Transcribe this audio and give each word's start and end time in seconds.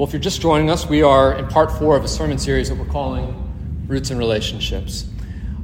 Well, 0.00 0.06
if 0.06 0.14
you're 0.14 0.22
just 0.22 0.40
joining 0.40 0.70
us, 0.70 0.88
we 0.88 1.02
are 1.02 1.34
in 1.34 1.46
part 1.48 1.70
four 1.72 1.94
of 1.94 2.02
a 2.02 2.08
sermon 2.08 2.38
series 2.38 2.70
that 2.70 2.78
we're 2.78 2.86
calling 2.86 3.84
Roots 3.86 4.08
and 4.08 4.18
Relationships. 4.18 5.06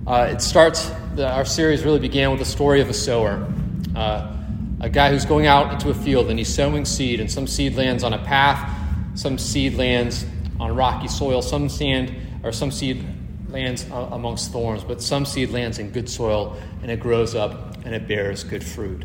Uh, 0.07 0.29
it 0.31 0.43
starts, 0.43 0.91
the, 1.15 1.27
our 1.27 1.47
series 1.47 1.85
really 1.85 2.01
began 2.01 2.29
with 2.32 2.41
the 2.41 2.45
story 2.45 2.83
of 2.83 2.91
a 2.91 2.93
sower, 2.93 3.51
uh, 3.95 4.37
a 4.83 4.91
guy 4.91 5.09
who's 5.11 5.25
going 5.25 5.46
out 5.46 5.72
into 5.72 5.88
a 5.88 5.95
field 5.95 6.29
and 6.29 6.38
he's 6.38 6.54
sowing 6.54 6.85
seed, 6.85 7.19
and 7.19 7.33
some 7.33 7.46
seed 7.46 7.77
lands 7.77 8.04
on 8.04 8.12
a 8.12 8.19
path, 8.25 8.79
some 9.14 9.38
seed 9.38 9.72
lands 9.72 10.27
on 10.61 10.77
rocky 10.77 11.09
soil, 11.09 11.41
some 11.41 11.71
sand 11.71 12.14
or 12.43 12.53
some 12.53 12.71
seed 12.71 13.03
lands 13.48 13.87
amongst 13.91 14.53
thorns, 14.53 14.84
but 14.84 15.00
some 15.00 15.25
seed 15.25 15.48
lands 15.48 15.79
in 15.79 15.91
good 15.93 16.11
soil 16.11 16.59
and 16.82 16.91
it 16.91 17.00
grows 17.00 17.34
up 17.34 17.75
and 17.87 17.95
it 17.95 18.07
bears 18.07 18.45
good 18.45 18.62
fruit. 18.62 19.03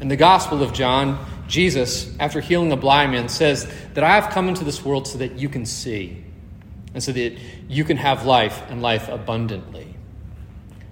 In 0.00 0.06
the 0.06 0.16
Gospel 0.16 0.62
of 0.62 0.72
John, 0.72 1.18
Jesus, 1.50 2.08
after 2.20 2.40
healing 2.40 2.70
a 2.70 2.76
blind 2.76 3.10
man, 3.10 3.28
says 3.28 3.70
that 3.94 4.04
I 4.04 4.14
have 4.14 4.32
come 4.32 4.48
into 4.48 4.64
this 4.64 4.84
world 4.84 5.08
so 5.08 5.18
that 5.18 5.36
you 5.36 5.48
can 5.48 5.66
see 5.66 6.24
and 6.94 7.02
so 7.02 7.10
that 7.10 7.36
you 7.68 7.84
can 7.84 7.96
have 7.96 8.24
life 8.24 8.62
and 8.70 8.80
life 8.80 9.08
abundantly. 9.08 9.96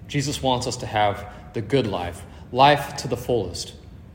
Jesus 0.08 0.42
wants 0.42 0.66
us 0.66 0.78
to 0.78 0.86
have 0.86 1.32
the 1.54 1.60
good 1.60 1.86
life, 1.86 2.24
life 2.50 2.96
to 2.96 3.08
the 3.08 3.16
fullest. 3.16 3.72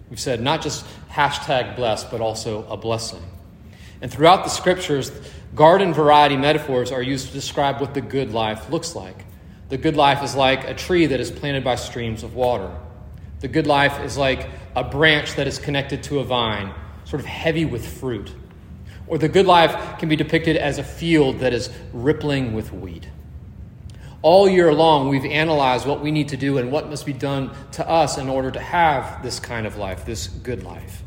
We've 0.10 0.20
said 0.20 0.42
not 0.42 0.62
just 0.62 0.86
hashtag 1.10 1.78
blessed, 1.78 2.12
but 2.12 2.20
also 2.20 2.68
a 2.68 2.76
blessing. 2.76 3.24
And 4.02 4.12
throughout 4.12 4.44
the 4.44 4.50
scriptures, 4.50 5.12
garden 5.56 5.94
variety 5.94 6.36
metaphors 6.36 6.92
are 6.92 7.02
used 7.02 7.28
to 7.28 7.34
describe 7.34 7.80
what 7.80 7.94
the 7.94 8.02
good 8.02 8.34
life 8.34 8.70
looks 8.70 8.98
like. 8.98 9.24
The 9.70 9.78
good 9.78 9.96
life 9.96 10.22
is 10.24 10.36
like 10.36 10.66
a 10.66 10.74
tree 10.74 11.06
that 11.06 11.22
is 11.22 11.32
planted 11.32 11.64
by 11.64 11.76
streams 11.76 12.22
of 12.24 12.36
water. 12.36 12.70
The 13.44 13.50
good 13.50 13.68
life 13.68 14.00
is 14.00 14.18
like 14.18 14.48
a 14.74 14.86
branch 14.86 15.36
that 15.36 15.48
is 15.48 15.60
connected 15.60 16.02
to 16.04 16.20
a 16.20 16.24
vine, 16.24 16.74
sort 17.04 17.20
of 17.20 17.26
heavy 17.26 17.66
with 17.66 17.86
fruit. 17.86 18.34
Or 19.06 19.18
the 19.18 19.28
good 19.28 19.46
life 19.46 20.00
can 20.00 20.08
be 20.08 20.16
depicted 20.16 20.56
as 20.56 20.78
a 20.78 20.84
field 20.84 21.40
that 21.40 21.52
is 21.52 21.70
rippling 21.92 22.54
with 22.54 22.72
wheat. 22.72 23.06
All 24.22 24.48
year 24.48 24.74
long, 24.74 25.10
we've 25.10 25.26
analyzed 25.26 25.86
what 25.86 26.00
we 26.00 26.10
need 26.10 26.30
to 26.30 26.38
do 26.38 26.58
and 26.58 26.72
what 26.72 26.90
must 26.90 27.06
be 27.06 27.12
done 27.12 27.54
to 27.74 27.86
us 27.86 28.18
in 28.18 28.30
order 28.30 28.50
to 28.50 28.62
have 28.62 29.22
this 29.24 29.42
kind 29.42 29.68
of 29.68 29.76
life, 29.76 30.06
this 30.06 30.28
good 30.28 30.64
life. 30.64 31.04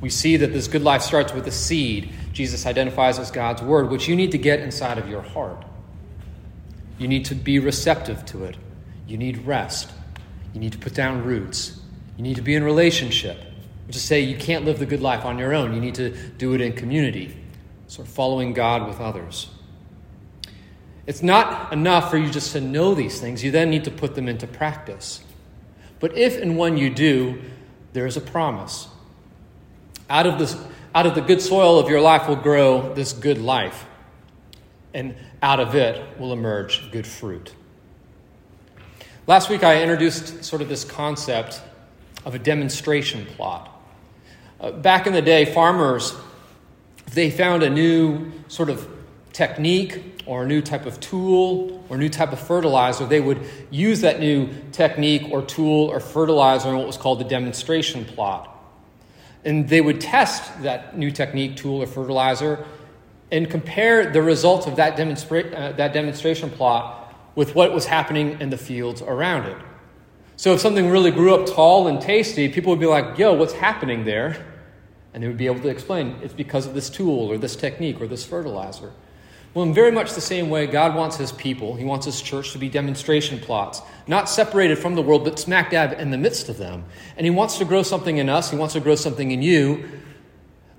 We 0.00 0.08
see 0.08 0.38
that 0.38 0.54
this 0.54 0.68
good 0.68 0.82
life 0.82 1.02
starts 1.02 1.34
with 1.34 1.46
a 1.46 1.52
seed 1.52 2.14
Jesus 2.32 2.64
identifies 2.64 3.18
as 3.18 3.30
God's 3.30 3.60
word, 3.60 3.90
which 3.90 4.08
you 4.08 4.16
need 4.16 4.32
to 4.32 4.38
get 4.38 4.60
inside 4.60 4.96
of 4.96 5.06
your 5.06 5.20
heart. 5.20 5.66
You 6.98 7.08
need 7.08 7.26
to 7.26 7.34
be 7.34 7.58
receptive 7.58 8.24
to 8.26 8.44
it. 8.44 8.56
You 9.06 9.18
need 9.18 9.44
rest. 9.46 9.90
You 10.56 10.60
need 10.60 10.72
to 10.72 10.78
put 10.78 10.94
down 10.94 11.22
roots. 11.22 11.78
You 12.16 12.22
need 12.22 12.36
to 12.36 12.40
be 12.42 12.54
in 12.54 12.64
relationship, 12.64 13.36
is 13.90 14.00
say 14.00 14.22
you 14.22 14.38
can't 14.38 14.64
live 14.64 14.78
the 14.78 14.86
good 14.86 15.02
life 15.02 15.26
on 15.26 15.38
your 15.38 15.52
own. 15.52 15.74
You 15.74 15.82
need 15.82 15.96
to 15.96 16.16
do 16.38 16.54
it 16.54 16.62
in 16.62 16.72
community, 16.72 17.36
sort 17.88 18.08
of 18.08 18.14
following 18.14 18.54
God 18.54 18.88
with 18.88 18.98
others. 18.98 19.50
It's 21.06 21.22
not 21.22 21.74
enough 21.74 22.10
for 22.10 22.16
you 22.16 22.30
just 22.30 22.52
to 22.52 22.62
know 22.62 22.94
these 22.94 23.20
things. 23.20 23.44
You 23.44 23.50
then 23.50 23.68
need 23.68 23.84
to 23.84 23.90
put 23.90 24.14
them 24.14 24.28
into 24.28 24.46
practice. 24.46 25.22
But 26.00 26.16
if 26.16 26.40
and 26.40 26.56
when 26.56 26.78
you 26.78 26.88
do, 26.88 27.42
there 27.92 28.06
is 28.06 28.16
a 28.16 28.22
promise. 28.22 28.88
Out 30.08 30.26
of, 30.26 30.38
this, 30.38 30.56
out 30.94 31.04
of 31.04 31.14
the 31.14 31.20
good 31.20 31.42
soil 31.42 31.78
of 31.78 31.90
your 31.90 32.00
life 32.00 32.28
will 32.28 32.34
grow 32.34 32.94
this 32.94 33.12
good 33.12 33.36
life, 33.36 33.84
and 34.94 35.16
out 35.42 35.60
of 35.60 35.74
it 35.74 36.18
will 36.18 36.32
emerge 36.32 36.90
good 36.92 37.06
fruit. 37.06 37.52
Last 39.28 39.50
week, 39.50 39.64
I 39.64 39.82
introduced 39.82 40.44
sort 40.44 40.62
of 40.62 40.68
this 40.68 40.84
concept 40.84 41.60
of 42.24 42.36
a 42.36 42.38
demonstration 42.38 43.26
plot. 43.26 43.68
Uh, 44.60 44.70
back 44.70 45.08
in 45.08 45.12
the 45.12 45.20
day, 45.20 45.44
farmers, 45.44 46.14
if 47.08 47.14
they 47.14 47.32
found 47.32 47.64
a 47.64 47.70
new 47.70 48.30
sort 48.46 48.70
of 48.70 48.88
technique 49.32 50.22
or 50.26 50.44
a 50.44 50.46
new 50.46 50.62
type 50.62 50.86
of 50.86 51.00
tool 51.00 51.84
or 51.88 51.98
new 51.98 52.08
type 52.08 52.32
of 52.32 52.38
fertilizer, 52.38 53.04
they 53.04 53.20
would 53.20 53.40
use 53.68 54.00
that 54.02 54.20
new 54.20 54.48
technique 54.70 55.24
or 55.32 55.42
tool 55.42 55.86
or 55.88 55.98
fertilizer 55.98 56.68
in 56.68 56.76
what 56.76 56.86
was 56.86 56.96
called 56.96 57.18
the 57.18 57.24
demonstration 57.24 58.04
plot. 58.04 58.56
And 59.44 59.68
they 59.68 59.80
would 59.80 60.00
test 60.00 60.62
that 60.62 60.96
new 60.96 61.10
technique, 61.10 61.56
tool, 61.56 61.82
or 61.82 61.88
fertilizer 61.88 62.64
and 63.32 63.50
compare 63.50 64.08
the 64.12 64.22
results 64.22 64.68
of 64.68 64.76
that, 64.76 64.96
demonstra- 64.96 65.52
uh, 65.52 65.72
that 65.72 65.92
demonstration 65.92 66.48
plot 66.48 66.95
with 67.36 67.54
what 67.54 67.72
was 67.72 67.86
happening 67.86 68.40
in 68.40 68.50
the 68.50 68.58
fields 68.58 69.00
around 69.02 69.46
it. 69.46 69.56
So 70.34 70.52
if 70.52 70.60
something 70.60 70.90
really 70.90 71.12
grew 71.12 71.34
up 71.34 71.46
tall 71.46 71.86
and 71.86 72.00
tasty, 72.00 72.48
people 72.48 72.70
would 72.70 72.80
be 72.80 72.86
like, 72.86 73.16
yo, 73.16 73.34
what's 73.34 73.52
happening 73.52 74.04
there? 74.04 74.44
And 75.14 75.22
they 75.22 75.28
would 75.28 75.38
be 75.38 75.46
able 75.46 75.60
to 75.60 75.68
explain 75.68 76.18
it's 76.22 76.34
because 76.34 76.66
of 76.66 76.74
this 76.74 76.90
tool 76.90 77.30
or 77.30 77.38
this 77.38 77.54
technique 77.54 78.00
or 78.00 78.06
this 78.06 78.24
fertilizer. 78.24 78.92
Well, 79.54 79.64
in 79.64 79.72
very 79.72 79.90
much 79.90 80.12
the 80.12 80.20
same 80.20 80.50
way, 80.50 80.66
God 80.66 80.94
wants 80.94 81.16
his 81.16 81.32
people, 81.32 81.76
he 81.76 81.84
wants 81.84 82.04
his 82.04 82.20
church 82.20 82.52
to 82.52 82.58
be 82.58 82.68
demonstration 82.68 83.38
plots, 83.38 83.80
not 84.06 84.28
separated 84.28 84.78
from 84.78 84.94
the 84.94 85.00
world, 85.00 85.24
but 85.24 85.38
smack 85.38 85.70
dab 85.70 85.98
in 85.98 86.10
the 86.10 86.18
midst 86.18 86.50
of 86.50 86.58
them. 86.58 86.84
And 87.16 87.24
he 87.24 87.30
wants 87.30 87.56
to 87.58 87.64
grow 87.64 87.82
something 87.82 88.18
in 88.18 88.28
us, 88.28 88.50
he 88.50 88.56
wants 88.58 88.74
to 88.74 88.80
grow 88.80 88.96
something 88.96 89.30
in 89.30 89.40
you 89.40 89.88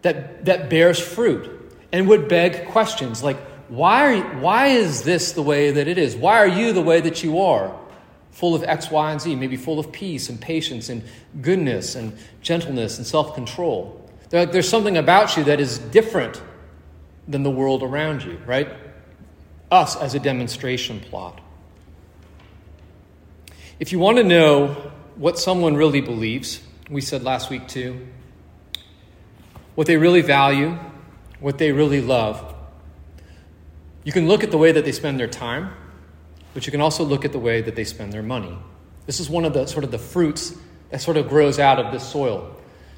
that, 0.04 0.46
that 0.46 0.70
bears 0.70 1.00
fruit 1.00 1.50
and 1.92 2.08
would 2.08 2.28
beg 2.28 2.68
questions 2.68 3.24
like, 3.24 3.38
why, 3.70 4.18
are, 4.18 4.24
why 4.40 4.68
is 4.68 5.04
this 5.04 5.34
the 5.34 5.42
way 5.42 5.72
that 5.72 5.88
it 5.88 5.98
is? 5.98 6.16
Why 6.16 6.38
are 6.38 6.48
you 6.48 6.74
the 6.74 6.82
way 6.82 7.02
that 7.02 7.24
you 7.24 7.40
are? 7.42 7.78
Full 8.32 8.56
of 8.56 8.64
X, 8.64 8.92
Y, 8.92 9.12
and 9.12 9.20
Z, 9.20 9.36
maybe 9.36 9.58
full 9.58 9.80
of 9.80 9.92
peace 9.92 10.30
and 10.30 10.40
patience 10.40 10.90
and 10.90 11.04
goodness 11.42 11.96
and 11.96 12.18
gentleness 12.42 12.98
and 12.98 13.06
self 13.06 13.34
control. 13.36 14.10
There's 14.30 14.70
something 14.70 14.98
about 14.98 15.38
you 15.38 15.44
that 15.46 15.60
is 15.60 15.80
different 15.80 16.42
than 17.28 17.44
the 17.44 17.52
world 17.52 17.84
around 17.84 18.24
you, 18.24 18.40
right? 18.46 18.70
Us 19.72 19.96
as 19.96 20.16
a 20.16 20.20
demonstration 20.20 21.00
plot. 21.00 21.42
If 23.80 23.92
you 23.92 24.00
want 24.00 24.18
to 24.18 24.24
know 24.24 24.92
what 25.16 25.40
someone 25.40 25.76
really 25.76 26.02
believes, 26.02 26.62
we 26.90 27.02
said 27.02 27.24
last 27.24 27.50
week 27.50 27.68
too, 27.68 28.08
what 29.76 29.88
they 29.88 29.98
really 29.98 30.22
value, 30.22 30.78
what 31.40 31.58
they 31.58 31.72
really 31.72 32.02
love, 32.02 32.56
you 34.08 34.14
can 34.14 34.26
look 34.26 34.42
at 34.42 34.52
the 34.52 34.58
way 34.58 34.72
that 34.72 34.86
they 34.86 34.94
spend 34.94 35.20
their 35.20 35.28
time, 35.28 35.70
but 36.54 36.66
you 36.66 36.72
can 36.72 36.80
also 36.80 37.04
look 37.04 37.26
at 37.26 37.34
the 37.34 37.40
way 37.40 37.60
that 37.60 37.76
they 37.76 37.84
spend 37.84 38.14
their 38.14 38.24
money. 38.24 38.58
This 39.06 39.20
is 39.20 39.30
one 39.30 39.44
of 39.44 39.52
the 39.52 39.66
sort 39.66 39.84
of 39.84 39.92
the 39.92 40.00
fruits 40.00 40.56
that 40.92 41.02
sort 41.02 41.18
of 41.18 41.28
grows 41.28 41.60
out 41.60 41.78
of 41.78 41.92
this 41.92 42.08
soil. 42.08 42.56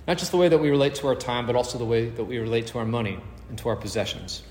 Not 0.08 0.20
just 0.20 0.30
the 0.30 0.38
way 0.38 0.50
that 0.50 0.60
we 0.60 0.70
relate 0.70 0.94
to 0.96 1.08
our 1.08 1.16
time, 1.16 1.48
but 1.48 1.56
also 1.56 1.80
the 1.80 1.86
way 1.86 2.10
that 2.10 2.26
we 2.26 2.38
relate 2.38 2.68
to 2.68 2.78
our 2.78 2.86
money 2.86 3.20
and 3.50 3.58
to 3.58 3.70
our 3.70 3.76
possessions. 3.76 4.44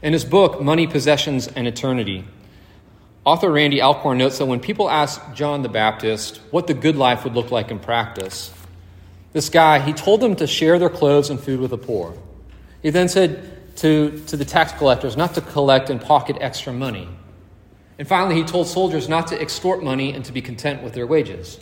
In 0.00 0.12
his 0.12 0.24
book, 0.24 0.62
Money, 0.62 0.86
Possessions, 0.86 1.48
and 1.48 1.66
Eternity, 1.66 2.24
author 3.24 3.50
Randy 3.50 3.82
Alcorn 3.82 4.18
notes 4.18 4.38
that 4.38 4.46
when 4.46 4.60
people 4.60 4.88
asked 4.88 5.34
John 5.34 5.62
the 5.62 5.68
Baptist 5.68 6.40
what 6.52 6.68
the 6.68 6.74
good 6.74 6.94
life 6.94 7.24
would 7.24 7.34
look 7.34 7.50
like 7.50 7.72
in 7.72 7.80
practice, 7.80 8.54
this 9.32 9.48
guy, 9.48 9.80
he 9.80 9.92
told 9.92 10.20
them 10.20 10.36
to 10.36 10.46
share 10.46 10.78
their 10.78 10.88
clothes 10.88 11.30
and 11.30 11.40
food 11.40 11.58
with 11.58 11.72
the 11.72 11.78
poor. 11.78 12.16
He 12.80 12.90
then 12.90 13.08
said, 13.08 13.59
to, 13.76 14.22
to 14.26 14.36
the 14.36 14.44
tax 14.44 14.72
collectors 14.72 15.16
not 15.16 15.34
to 15.34 15.40
collect 15.40 15.90
and 15.90 16.00
pocket 16.00 16.36
extra 16.40 16.72
money. 16.72 17.08
And 17.98 18.08
finally, 18.08 18.36
he 18.36 18.44
told 18.44 18.66
soldiers 18.66 19.08
not 19.08 19.26
to 19.28 19.40
extort 19.40 19.82
money 19.82 20.12
and 20.12 20.24
to 20.24 20.32
be 20.32 20.40
content 20.40 20.82
with 20.82 20.94
their 20.94 21.06
wages. 21.06 21.60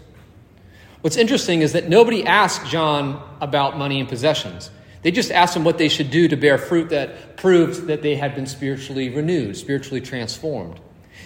What's 1.01 1.17
interesting 1.17 1.63
is 1.63 1.73
that 1.73 1.89
nobody 1.89 2.25
asked 2.25 2.67
John 2.67 3.23
about 3.41 3.77
money 3.77 4.01
and 4.01 4.09
possessions. 4.09 4.71
They 5.03 5.11
just 5.11 5.31
asked 5.31 5.57
him 5.57 5.65
what 5.65 5.79
they 5.79 5.89
should 5.89 6.11
do 6.11 6.29
to 6.29 6.37
bear 6.37 6.59
fruit 6.59 6.91
that 6.91 7.37
proved 7.37 7.87
that 7.87 8.03
they 8.03 8.17
had 8.17 8.35
been 8.35 8.47
spiritually 8.47 9.09
renewed, 9.09 9.57
spiritually 9.57 10.01
transformed. 10.01 10.81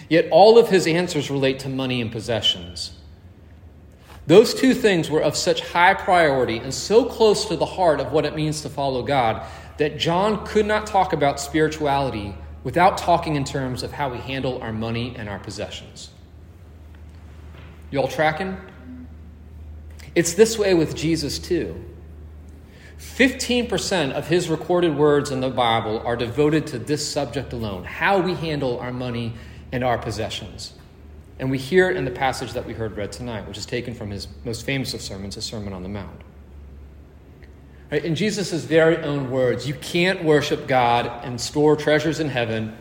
Yet 0.09 0.27
all 0.31 0.57
of 0.57 0.69
his 0.69 0.85
answers 0.85 1.31
relate 1.31 1.59
to 1.59 1.69
money 1.69 2.01
and 2.01 2.11
possessions. 2.11 2.91
Those 4.25 4.53
two 4.53 4.73
things 4.73 5.09
were 5.09 5.21
of 5.21 5.35
such 5.35 5.61
high 5.61 5.95
priority 5.95 6.57
and 6.57 6.73
so 6.73 7.03
close 7.03 7.45
to 7.45 7.57
the 7.57 7.65
heart 7.65 7.99
of 7.99 8.11
what 8.11 8.25
it 8.25 8.35
means 8.35 8.61
to 8.61 8.69
follow 8.69 9.03
God 9.03 9.45
that 9.77 9.97
John 9.97 10.45
could 10.45 10.65
not 10.65 10.87
talk 10.87 11.13
about 11.13 11.39
spirituality 11.39 12.35
without 12.63 12.97
talking 12.97 13.35
in 13.35 13.43
terms 13.43 13.83
of 13.83 13.91
how 13.91 14.09
we 14.09 14.17
handle 14.17 14.61
our 14.61 14.73
money 14.73 15.15
and 15.17 15.27
our 15.27 15.39
possessions. 15.39 16.09
You 17.91 17.99
all 17.99 18.07
tracking? 18.07 18.57
It's 20.15 20.33
this 20.33 20.57
way 20.57 20.73
with 20.73 20.95
Jesus, 20.95 21.39
too. 21.39 21.83
15% 22.97 24.13
of 24.13 24.27
his 24.27 24.49
recorded 24.49 24.95
words 24.95 25.29
in 25.29 25.41
the 25.41 25.49
Bible 25.49 26.01
are 26.05 26.15
devoted 26.15 26.65
to 26.67 26.79
this 26.79 27.07
subject 27.07 27.53
alone 27.53 27.83
how 27.83 28.19
we 28.19 28.33
handle 28.33 28.79
our 28.79 28.93
money 28.93 29.33
and 29.71 29.83
our 29.83 29.97
possessions. 29.97 30.73
And 31.37 31.51
we 31.51 31.57
hear 31.57 31.89
it 31.89 31.97
in 31.97 32.05
the 32.05 32.11
passage 32.11 32.53
that 32.53 32.65
we 32.65 32.73
heard 32.73 32.95
read 32.95 33.11
tonight, 33.11 33.47
which 33.47 33.57
is 33.57 33.65
taken 33.65 33.93
from 33.93 34.09
his 34.09 34.27
most 34.45 34.65
famous 34.65 34.93
of 34.93 35.01
sermons, 35.01 35.35
the 35.35 35.41
Sermon 35.41 35.73
on 35.73 35.83
the 35.83 35.89
Mount. 35.89 36.22
Right? 37.93 38.03
In 38.03 38.15
Jesus' 38.15 38.51
very 38.63 38.97
own 39.03 39.29
words, 39.29 39.67
you 39.67 39.75
can't 39.75 40.23
worship 40.23 40.65
God 40.65 41.05
and 41.23 41.39
store 41.39 41.75
treasures 41.75 42.19
in 42.19 42.27
heaven. 42.27 42.75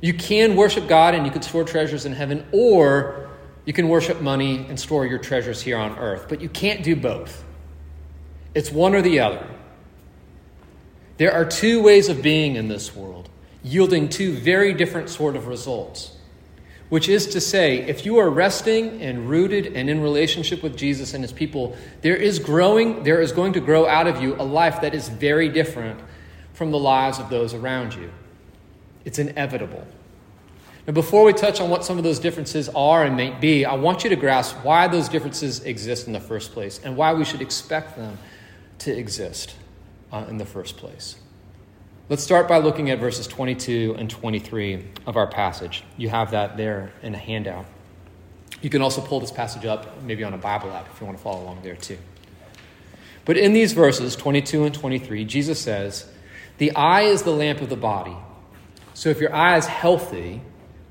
You 0.00 0.14
can 0.14 0.56
worship 0.56 0.88
God 0.88 1.14
and 1.14 1.26
you 1.26 1.30
can 1.30 1.42
store 1.42 1.64
treasures 1.64 2.06
in 2.06 2.14
heaven, 2.14 2.46
or 2.50 3.28
you 3.66 3.74
can 3.74 3.90
worship 3.90 4.22
money 4.22 4.64
and 4.70 4.80
store 4.80 5.04
your 5.04 5.18
treasures 5.18 5.60
here 5.60 5.76
on 5.76 5.98
earth. 5.98 6.30
But 6.30 6.40
you 6.40 6.48
can't 6.48 6.82
do 6.82 6.96
both. 6.96 7.44
It's 8.54 8.72
one 8.72 8.94
or 8.94 9.02
the 9.02 9.20
other. 9.20 9.46
There 11.18 11.34
are 11.34 11.44
two 11.44 11.82
ways 11.82 12.08
of 12.08 12.22
being 12.22 12.56
in 12.56 12.68
this 12.68 12.96
world, 12.96 13.28
yielding 13.62 14.08
two 14.08 14.32
very 14.32 14.72
different 14.72 15.10
sort 15.10 15.36
of 15.36 15.46
results. 15.46 16.16
Which 16.92 17.08
is 17.08 17.28
to 17.28 17.40
say, 17.40 17.78
if 17.78 18.04
you 18.04 18.18
are 18.18 18.28
resting 18.28 19.00
and 19.00 19.26
rooted 19.26 19.74
and 19.74 19.88
in 19.88 20.02
relationship 20.02 20.62
with 20.62 20.76
Jesus 20.76 21.14
and 21.14 21.24
his 21.24 21.32
people, 21.32 21.74
there 22.02 22.16
is 22.16 22.38
growing, 22.38 23.02
there 23.02 23.22
is 23.22 23.32
going 23.32 23.54
to 23.54 23.60
grow 23.60 23.88
out 23.88 24.06
of 24.06 24.20
you 24.20 24.34
a 24.34 24.44
life 24.44 24.82
that 24.82 24.92
is 24.92 25.08
very 25.08 25.48
different 25.48 25.98
from 26.52 26.70
the 26.70 26.78
lives 26.78 27.18
of 27.18 27.30
those 27.30 27.54
around 27.54 27.94
you. 27.94 28.10
It's 29.06 29.18
inevitable. 29.18 29.86
Now, 30.86 30.92
before 30.92 31.24
we 31.24 31.32
touch 31.32 31.62
on 31.62 31.70
what 31.70 31.82
some 31.82 31.96
of 31.96 32.04
those 32.04 32.18
differences 32.18 32.68
are 32.68 33.04
and 33.04 33.16
may 33.16 33.30
be, 33.30 33.64
I 33.64 33.74
want 33.76 34.04
you 34.04 34.10
to 34.10 34.16
grasp 34.16 34.56
why 34.62 34.86
those 34.86 35.08
differences 35.08 35.64
exist 35.64 36.06
in 36.06 36.12
the 36.12 36.20
first 36.20 36.52
place 36.52 36.78
and 36.84 36.94
why 36.94 37.14
we 37.14 37.24
should 37.24 37.40
expect 37.40 37.96
them 37.96 38.18
to 38.80 38.94
exist 38.94 39.54
uh, 40.12 40.26
in 40.28 40.36
the 40.36 40.44
first 40.44 40.76
place. 40.76 41.16
Let's 42.08 42.24
start 42.24 42.48
by 42.48 42.58
looking 42.58 42.90
at 42.90 42.98
verses 42.98 43.28
22 43.28 43.94
and 43.96 44.10
23 44.10 44.84
of 45.06 45.16
our 45.16 45.28
passage. 45.28 45.84
You 45.96 46.08
have 46.08 46.32
that 46.32 46.56
there 46.56 46.92
in 47.00 47.14
a 47.14 47.18
handout. 47.18 47.64
You 48.60 48.70
can 48.70 48.82
also 48.82 49.00
pull 49.00 49.20
this 49.20 49.30
passage 49.30 49.64
up, 49.64 50.02
maybe 50.02 50.24
on 50.24 50.34
a 50.34 50.38
Bible 50.38 50.72
app 50.72 50.88
if 50.92 51.00
you 51.00 51.06
want 51.06 51.16
to 51.16 51.22
follow 51.22 51.44
along 51.44 51.62
there 51.62 51.76
too. 51.76 51.98
But 53.24 53.36
in 53.36 53.52
these 53.52 53.72
verses, 53.72 54.16
22 54.16 54.64
and 54.64 54.74
23, 54.74 55.24
Jesus 55.24 55.60
says, 55.60 56.10
The 56.58 56.74
eye 56.74 57.02
is 57.02 57.22
the 57.22 57.30
lamp 57.30 57.60
of 57.60 57.68
the 57.68 57.76
body. 57.76 58.16
So 58.94 59.08
if 59.08 59.20
your 59.20 59.32
eye 59.32 59.56
is 59.56 59.66
healthy, 59.66 60.42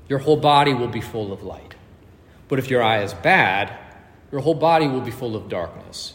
your 0.08 0.20
whole 0.20 0.38
body 0.38 0.72
will 0.72 0.88
be 0.88 1.02
full 1.02 1.30
of 1.30 1.42
light. 1.42 1.74
But 2.48 2.58
if 2.58 2.70
your 2.70 2.82
eye 2.82 3.02
is 3.02 3.12
bad, 3.12 3.70
your 4.30 4.40
whole 4.40 4.54
body 4.54 4.86
will 4.88 5.02
be 5.02 5.10
full 5.10 5.36
of 5.36 5.50
darkness. 5.50 6.14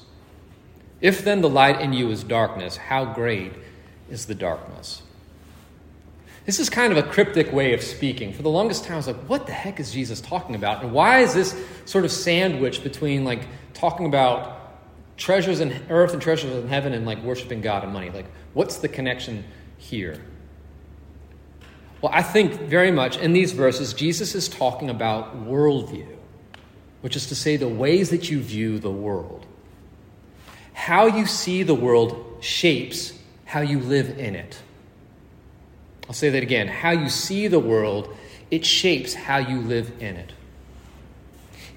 If 1.02 1.24
then 1.24 1.42
the 1.42 1.50
light 1.50 1.82
in 1.82 1.94
you 1.94 2.10
is 2.10 2.24
darkness, 2.24 2.78
how 2.78 3.06
great 3.06 3.54
is 4.10 4.26
the 4.26 4.36
darkness? 4.36 5.02
This 6.48 6.62
is 6.62 6.70
kind 6.70 6.94
of 6.94 6.98
a 6.98 7.04
cryptic 7.04 7.52
way 7.52 7.74
of 7.74 7.82
speaking. 7.84 8.32
For 8.32 8.42
the 8.42 8.50
longest 8.50 8.86
time, 8.86 8.94
I 8.94 8.98
was 8.98 9.08
like, 9.08 9.18
what 9.28 9.48
the 9.48 9.52
heck 9.52 9.82
is 9.82 9.92
Jesus 9.92 10.22
talking 10.22 10.56
about? 10.56 10.82
And 10.82 10.94
why 10.94 11.20
is 11.20 11.34
this 11.34 11.62
sort 11.84 12.06
of 12.06 12.12
sandwich 12.12 12.84
between 12.84 13.26
like 13.26 13.42
talking 13.74 14.06
about 14.06 14.58
treasures 15.18 15.60
in 15.60 15.74
earth 15.90 16.14
and 16.14 16.22
treasures 16.22 16.56
in 16.56 16.70
heaven 16.70 16.94
and 16.94 17.06
like 17.06 17.22
worshiping 17.22 17.60
God 17.60 17.84
and 17.84 17.92
money? 17.92 18.10
Like, 18.12 18.28
what's 18.54 18.78
the 18.78 18.88
connection 18.88 19.44
here? 19.78 20.22
Well, 22.02 22.14
I 22.16 22.24
think 22.24 22.54
very 22.62 22.92
much 22.92 23.18
in 23.18 23.34
these 23.34 23.52
verses, 23.52 23.94
Jesus 23.94 24.34
is 24.34 24.48
talking 24.48 24.90
about 24.90 25.46
worldview, 25.46 26.16
which 27.02 27.18
is 27.18 27.28
to 27.28 27.36
say, 27.36 27.58
the 27.58 27.68
ways 27.68 28.10
that 28.12 28.30
you 28.30 28.40
view 28.40 28.80
the 28.80 28.90
world. 28.90 29.46
How 30.74 31.08
you 31.08 31.26
see 31.26 31.64
the 31.64 31.76
world 31.76 32.38
shapes 32.40 33.17
how 33.48 33.62
you 33.62 33.80
live 33.80 34.20
in 34.20 34.36
it. 34.36 34.62
I'll 36.08 36.14
say 36.14 36.30
that 36.30 36.44
again. 36.44 36.68
How 36.68 36.92
you 36.92 37.10
see 37.10 37.48
the 37.48 37.60
world, 37.60 38.16
it 38.52 38.66
shapes 38.66 39.14
how 39.14 39.38
you 39.38 39.62
live 39.62 39.92
in 40.00 40.18
it. 40.18 40.34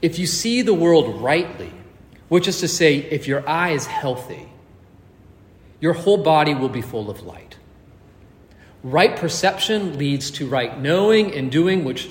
If 0.03 0.19
you 0.19 0.27
see 0.27 0.63
the 0.63 0.75
world 0.75 1.23
rightly, 1.23 1.73
which 2.29 2.49
is 2.49 2.59
to 2.61 2.69
say, 2.69 2.97
if 2.97 3.29
your 3.29 3.49
eye 3.49 3.71
is 3.71 3.87
healthy, 3.87 4.49
your 5.81 5.93
whole 5.93 6.19
body 6.19 6.55
will 6.55 6.69
be 6.69 6.83
full 6.83 7.09
of 7.09 7.23
light. 7.23 7.57
Right 8.83 9.17
perception 9.17 9.97
leads 9.97 10.33
to 10.33 10.49
right 10.49 10.79
knowing 10.81 11.35
and 11.35 11.53
doing, 11.53 11.85
which 11.85 12.11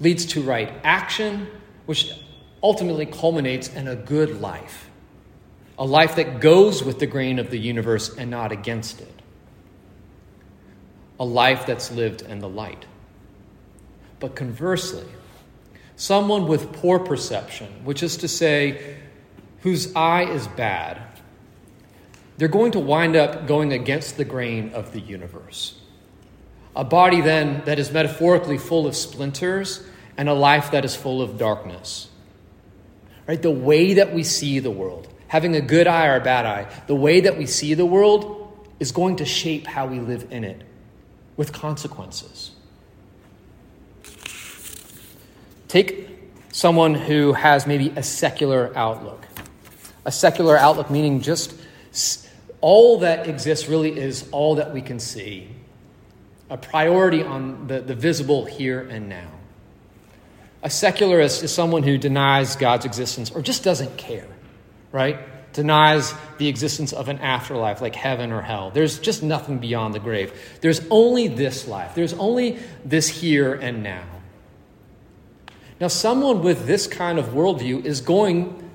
leads 0.00 0.26
to 0.26 0.42
right 0.42 0.72
action, 0.82 1.46
which 1.86 2.12
ultimately 2.60 3.06
culminates 3.06 3.68
in 3.68 3.86
a 3.86 3.94
good 3.94 4.40
life. 4.40 4.89
A 5.80 5.84
life 5.84 6.16
that 6.16 6.40
goes 6.40 6.84
with 6.84 7.00
the 7.00 7.06
grain 7.06 7.40
of 7.40 7.50
the 7.50 7.58
universe 7.58 8.14
and 8.16 8.30
not 8.30 8.52
against 8.52 9.00
it. 9.00 9.22
A 11.18 11.24
life 11.24 11.66
that's 11.66 11.90
lived 11.90 12.22
in 12.22 12.38
the 12.38 12.48
light. 12.48 12.84
But 14.20 14.36
conversely, 14.36 15.06
someone 15.96 16.46
with 16.46 16.72
poor 16.74 16.98
perception, 16.98 17.66
which 17.84 18.02
is 18.02 18.18
to 18.18 18.28
say, 18.28 18.98
whose 19.60 19.94
eye 19.96 20.24
is 20.24 20.46
bad, 20.48 21.02
they're 22.36 22.48
going 22.48 22.72
to 22.72 22.80
wind 22.80 23.16
up 23.16 23.46
going 23.46 23.72
against 23.72 24.16
the 24.16 24.24
grain 24.24 24.72
of 24.74 24.92
the 24.92 25.00
universe. 25.00 25.78
A 26.76 26.84
body, 26.84 27.20
then, 27.20 27.62
that 27.64 27.78
is 27.78 27.90
metaphorically 27.90 28.58
full 28.58 28.86
of 28.86 28.94
splinters, 28.94 29.82
and 30.16 30.28
a 30.28 30.34
life 30.34 30.70
that 30.70 30.84
is 30.84 30.94
full 30.94 31.20
of 31.20 31.36
darkness. 31.36 32.08
Right? 33.26 33.40
The 33.40 33.50
way 33.50 33.94
that 33.94 34.14
we 34.14 34.24
see 34.24 34.58
the 34.58 34.70
world, 34.70 35.08
having 35.30 35.54
a 35.54 35.60
good 35.60 35.86
eye 35.86 36.08
or 36.08 36.16
a 36.16 36.20
bad 36.20 36.44
eye, 36.44 36.66
the 36.88 36.94
way 36.94 37.20
that 37.20 37.38
we 37.38 37.46
see 37.46 37.74
the 37.74 37.86
world 37.86 38.68
is 38.80 38.90
going 38.90 39.14
to 39.14 39.24
shape 39.24 39.64
how 39.64 39.86
we 39.86 40.00
live 40.00 40.26
in 40.32 40.42
it 40.42 40.60
with 41.36 41.52
consequences. 41.52 42.50
Take 45.68 46.08
someone 46.50 46.96
who 46.96 47.32
has 47.32 47.64
maybe 47.64 47.90
a 47.94 48.02
secular 48.02 48.76
outlook. 48.76 49.24
A 50.04 50.10
secular 50.10 50.56
outlook 50.56 50.90
meaning 50.90 51.20
just 51.20 51.54
all 52.60 52.98
that 52.98 53.28
exists 53.28 53.68
really 53.68 53.96
is 53.96 54.28
all 54.32 54.56
that 54.56 54.74
we 54.74 54.82
can 54.82 54.98
see 54.98 55.48
a 56.50 56.56
priority 56.56 57.22
on 57.22 57.68
the, 57.68 57.80
the 57.80 57.94
visible 57.94 58.46
here 58.46 58.80
and 58.80 59.08
now. 59.08 59.30
A 60.64 60.70
secularist 60.70 61.44
is 61.44 61.54
someone 61.54 61.84
who 61.84 61.98
denies 61.98 62.56
God's 62.56 62.84
existence 62.84 63.30
or 63.30 63.40
just 63.42 63.62
doesn't 63.62 63.96
care, 63.96 64.26
right? 64.92 65.18
Denies 65.52 66.14
the 66.38 66.48
existence 66.48 66.92
of 66.92 67.08
an 67.08 67.18
afterlife 67.18 67.80
like 67.80 67.94
heaven 67.94 68.32
or 68.32 68.40
hell. 68.40 68.70
There's 68.70 68.98
just 68.98 69.22
nothing 69.22 69.58
beyond 69.58 69.94
the 69.94 69.98
grave. 69.98 70.32
There's 70.60 70.80
only 70.90 71.28
this 71.28 71.66
life, 71.66 71.94
there's 71.94 72.14
only 72.14 72.58
this 72.84 73.08
here 73.08 73.54
and 73.54 73.82
now. 73.82 74.04
Now, 75.80 75.88
someone 75.88 76.42
with 76.42 76.66
this 76.66 76.86
kind 76.86 77.18
of 77.18 77.28
worldview 77.28 77.86
is 77.86 78.02
going, 78.02 78.70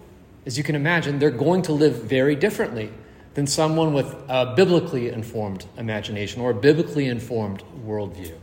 as 0.48 0.58
you 0.58 0.64
can 0.64 0.76
imagine, 0.76 1.20
they're 1.20 1.30
going 1.30 1.62
to 1.64 1.72
live 1.72 2.02
very 2.02 2.36
differently 2.36 2.92
than 3.36 3.46
someone 3.46 3.94
with 3.94 4.16
a 4.28 4.54
biblically 4.56 5.10
informed 5.10 5.66
imagination 5.78 6.42
or 6.42 6.50
a 6.50 6.56
biblically 6.56 7.06
informed 7.06 7.62
worldview. 7.86 8.34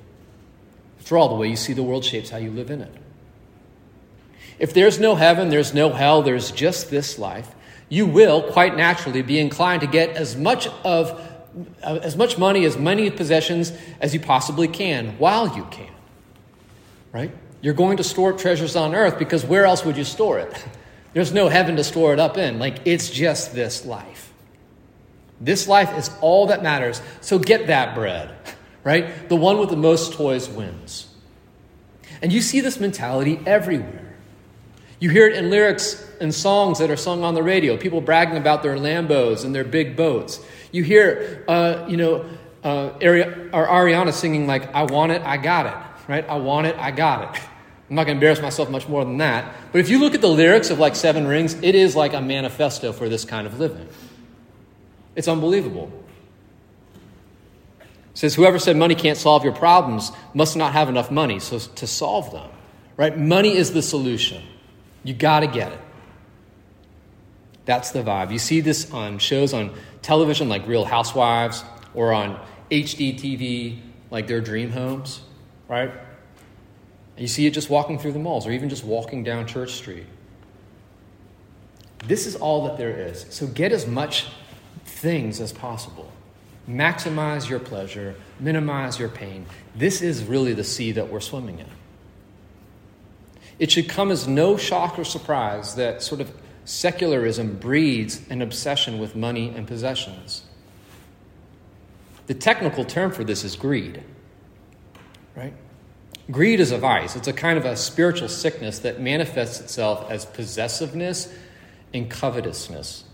After 1.00 1.18
all, 1.18 1.28
the 1.28 1.34
way 1.34 1.48
you 1.48 1.56
see 1.56 1.72
the 1.72 1.82
world 1.82 2.04
shapes 2.04 2.30
how 2.30 2.36
you 2.36 2.52
live 2.52 2.70
in 2.70 2.82
it. 2.82 2.94
If 4.60 4.72
there's 4.74 5.00
no 5.00 5.16
heaven, 5.16 5.48
there's 5.48 5.74
no 5.74 5.90
hell, 5.90 6.22
there's 6.22 6.52
just 6.52 6.88
this 6.88 7.18
life, 7.18 7.52
you 7.92 8.06
will 8.06 8.40
quite 8.40 8.74
naturally 8.74 9.20
be 9.20 9.38
inclined 9.38 9.82
to 9.82 9.86
get 9.86 10.16
as 10.16 10.34
much 10.34 10.66
of 10.82 11.10
uh, 11.82 11.98
as 12.02 12.16
much 12.16 12.38
money, 12.38 12.64
as 12.64 12.78
many 12.78 13.10
possessions 13.10 13.70
as 14.00 14.14
you 14.14 14.20
possibly 14.20 14.66
can 14.66 15.18
while 15.18 15.54
you 15.54 15.66
can. 15.70 15.92
Right? 17.12 17.30
You're 17.60 17.74
going 17.74 17.98
to 17.98 18.02
store 18.02 18.32
up 18.32 18.38
treasures 18.38 18.76
on 18.76 18.94
earth 18.94 19.18
because 19.18 19.44
where 19.44 19.66
else 19.66 19.84
would 19.84 19.98
you 19.98 20.04
store 20.04 20.38
it? 20.38 20.64
There's 21.12 21.34
no 21.34 21.48
heaven 21.48 21.76
to 21.76 21.84
store 21.84 22.14
it 22.14 22.18
up 22.18 22.38
in. 22.38 22.58
Like 22.58 22.78
it's 22.86 23.10
just 23.10 23.54
this 23.54 23.84
life. 23.84 24.32
This 25.38 25.68
life 25.68 25.94
is 25.98 26.10
all 26.22 26.46
that 26.46 26.62
matters. 26.62 27.02
So 27.20 27.38
get 27.38 27.66
that 27.66 27.94
bread, 27.94 28.34
right? 28.84 29.28
The 29.28 29.36
one 29.36 29.58
with 29.58 29.68
the 29.68 29.76
most 29.76 30.14
toys 30.14 30.48
wins. 30.48 31.08
And 32.22 32.32
you 32.32 32.40
see 32.40 32.60
this 32.60 32.80
mentality 32.80 33.38
everywhere. 33.44 34.01
You 35.02 35.10
hear 35.10 35.26
it 35.26 35.34
in 35.34 35.50
lyrics 35.50 36.00
and 36.20 36.32
songs 36.32 36.78
that 36.78 36.88
are 36.88 36.96
sung 36.96 37.24
on 37.24 37.34
the 37.34 37.42
radio, 37.42 37.76
people 37.76 38.00
bragging 38.00 38.36
about 38.36 38.62
their 38.62 38.76
Lambos 38.76 39.44
and 39.44 39.52
their 39.52 39.64
big 39.64 39.96
boats. 39.96 40.38
You 40.70 40.84
hear, 40.84 41.44
uh, 41.48 41.86
you 41.88 41.96
know, 41.96 42.24
uh, 42.62 42.90
Ari- 43.02 43.50
or 43.52 43.66
Ariana 43.66 44.12
singing 44.12 44.46
like, 44.46 44.72
I 44.72 44.84
want 44.84 45.10
it, 45.10 45.20
I 45.22 45.38
got 45.38 45.66
it, 45.66 45.74
right? 46.08 46.24
I 46.28 46.36
want 46.36 46.68
it, 46.68 46.76
I 46.78 46.92
got 46.92 47.34
it. 47.34 47.42
I'm 47.90 47.96
not 47.96 48.04
going 48.06 48.14
to 48.14 48.18
embarrass 48.18 48.40
myself 48.40 48.70
much 48.70 48.86
more 48.86 49.04
than 49.04 49.16
that. 49.16 49.52
But 49.72 49.80
if 49.80 49.88
you 49.88 49.98
look 49.98 50.14
at 50.14 50.20
the 50.20 50.28
lyrics 50.28 50.70
of 50.70 50.78
like 50.78 50.94
Seven 50.94 51.26
Rings, 51.26 51.54
it 51.54 51.74
is 51.74 51.96
like 51.96 52.12
a 52.12 52.20
manifesto 52.20 52.92
for 52.92 53.08
this 53.08 53.24
kind 53.24 53.44
of 53.44 53.58
living. 53.58 53.88
It's 55.16 55.26
unbelievable. 55.26 55.90
It 57.80 57.88
says, 58.14 58.36
Whoever 58.36 58.60
said 58.60 58.76
money 58.76 58.94
can't 58.94 59.18
solve 59.18 59.42
your 59.42 59.52
problems 59.52 60.12
must 60.32 60.56
not 60.56 60.74
have 60.74 60.88
enough 60.88 61.10
money 61.10 61.40
so, 61.40 61.58
to 61.58 61.88
solve 61.88 62.30
them. 62.30 62.50
Right? 62.96 63.18
Money 63.18 63.56
is 63.56 63.72
the 63.72 63.82
solution. 63.82 64.44
You 65.04 65.14
got 65.14 65.40
to 65.40 65.46
get 65.46 65.72
it. 65.72 65.80
That's 67.64 67.90
the 67.90 68.02
vibe. 68.02 68.32
You 68.32 68.38
see 68.38 68.60
this 68.60 68.90
on 68.92 69.18
shows 69.18 69.52
on 69.52 69.74
television 70.02 70.48
like 70.48 70.66
Real 70.66 70.84
Housewives 70.84 71.64
or 71.94 72.12
on 72.12 72.40
HGTV 72.70 73.78
like 74.10 74.26
their 74.26 74.40
dream 74.40 74.70
homes, 74.70 75.20
right? 75.68 75.90
And 75.90 77.20
you 77.20 77.28
see 77.28 77.46
it 77.46 77.52
just 77.52 77.70
walking 77.70 77.98
through 77.98 78.12
the 78.12 78.18
malls 78.18 78.46
or 78.46 78.50
even 78.50 78.68
just 78.68 78.84
walking 78.84 79.22
down 79.22 79.46
Church 79.46 79.74
Street. 79.74 80.06
This 82.06 82.26
is 82.26 82.34
all 82.34 82.64
that 82.64 82.76
there 82.76 82.90
is. 82.90 83.26
So 83.30 83.46
get 83.46 83.70
as 83.70 83.86
much 83.86 84.26
things 84.84 85.40
as 85.40 85.52
possible. 85.52 86.10
Maximize 86.68 87.48
your 87.48 87.58
pleasure, 87.58 88.14
minimize 88.40 88.98
your 88.98 89.08
pain. 89.08 89.46
This 89.76 90.02
is 90.02 90.24
really 90.24 90.52
the 90.52 90.64
sea 90.64 90.92
that 90.92 91.08
we're 91.08 91.20
swimming 91.20 91.58
in. 91.58 91.66
It 93.58 93.70
should 93.70 93.88
come 93.88 94.10
as 94.10 94.26
no 94.26 94.56
shock 94.56 94.98
or 94.98 95.04
surprise 95.04 95.74
that 95.76 96.02
sort 96.02 96.20
of 96.20 96.32
secularism 96.64 97.56
breeds 97.56 98.22
an 98.30 98.42
obsession 98.42 98.98
with 98.98 99.16
money 99.16 99.52
and 99.54 99.66
possessions. 99.66 100.42
The 102.26 102.34
technical 102.34 102.84
term 102.84 103.10
for 103.12 103.24
this 103.24 103.44
is 103.44 103.56
greed. 103.56 104.02
Right? 105.34 105.54
Greed 106.30 106.60
is 106.60 106.70
a 106.70 106.78
vice. 106.78 107.16
It's 107.16 107.28
a 107.28 107.32
kind 107.32 107.58
of 107.58 107.64
a 107.64 107.76
spiritual 107.76 108.28
sickness 108.28 108.78
that 108.80 109.00
manifests 109.00 109.60
itself 109.60 110.10
as 110.10 110.24
possessiveness 110.24 111.32
and 111.92 112.08
covetousness. 112.08 113.04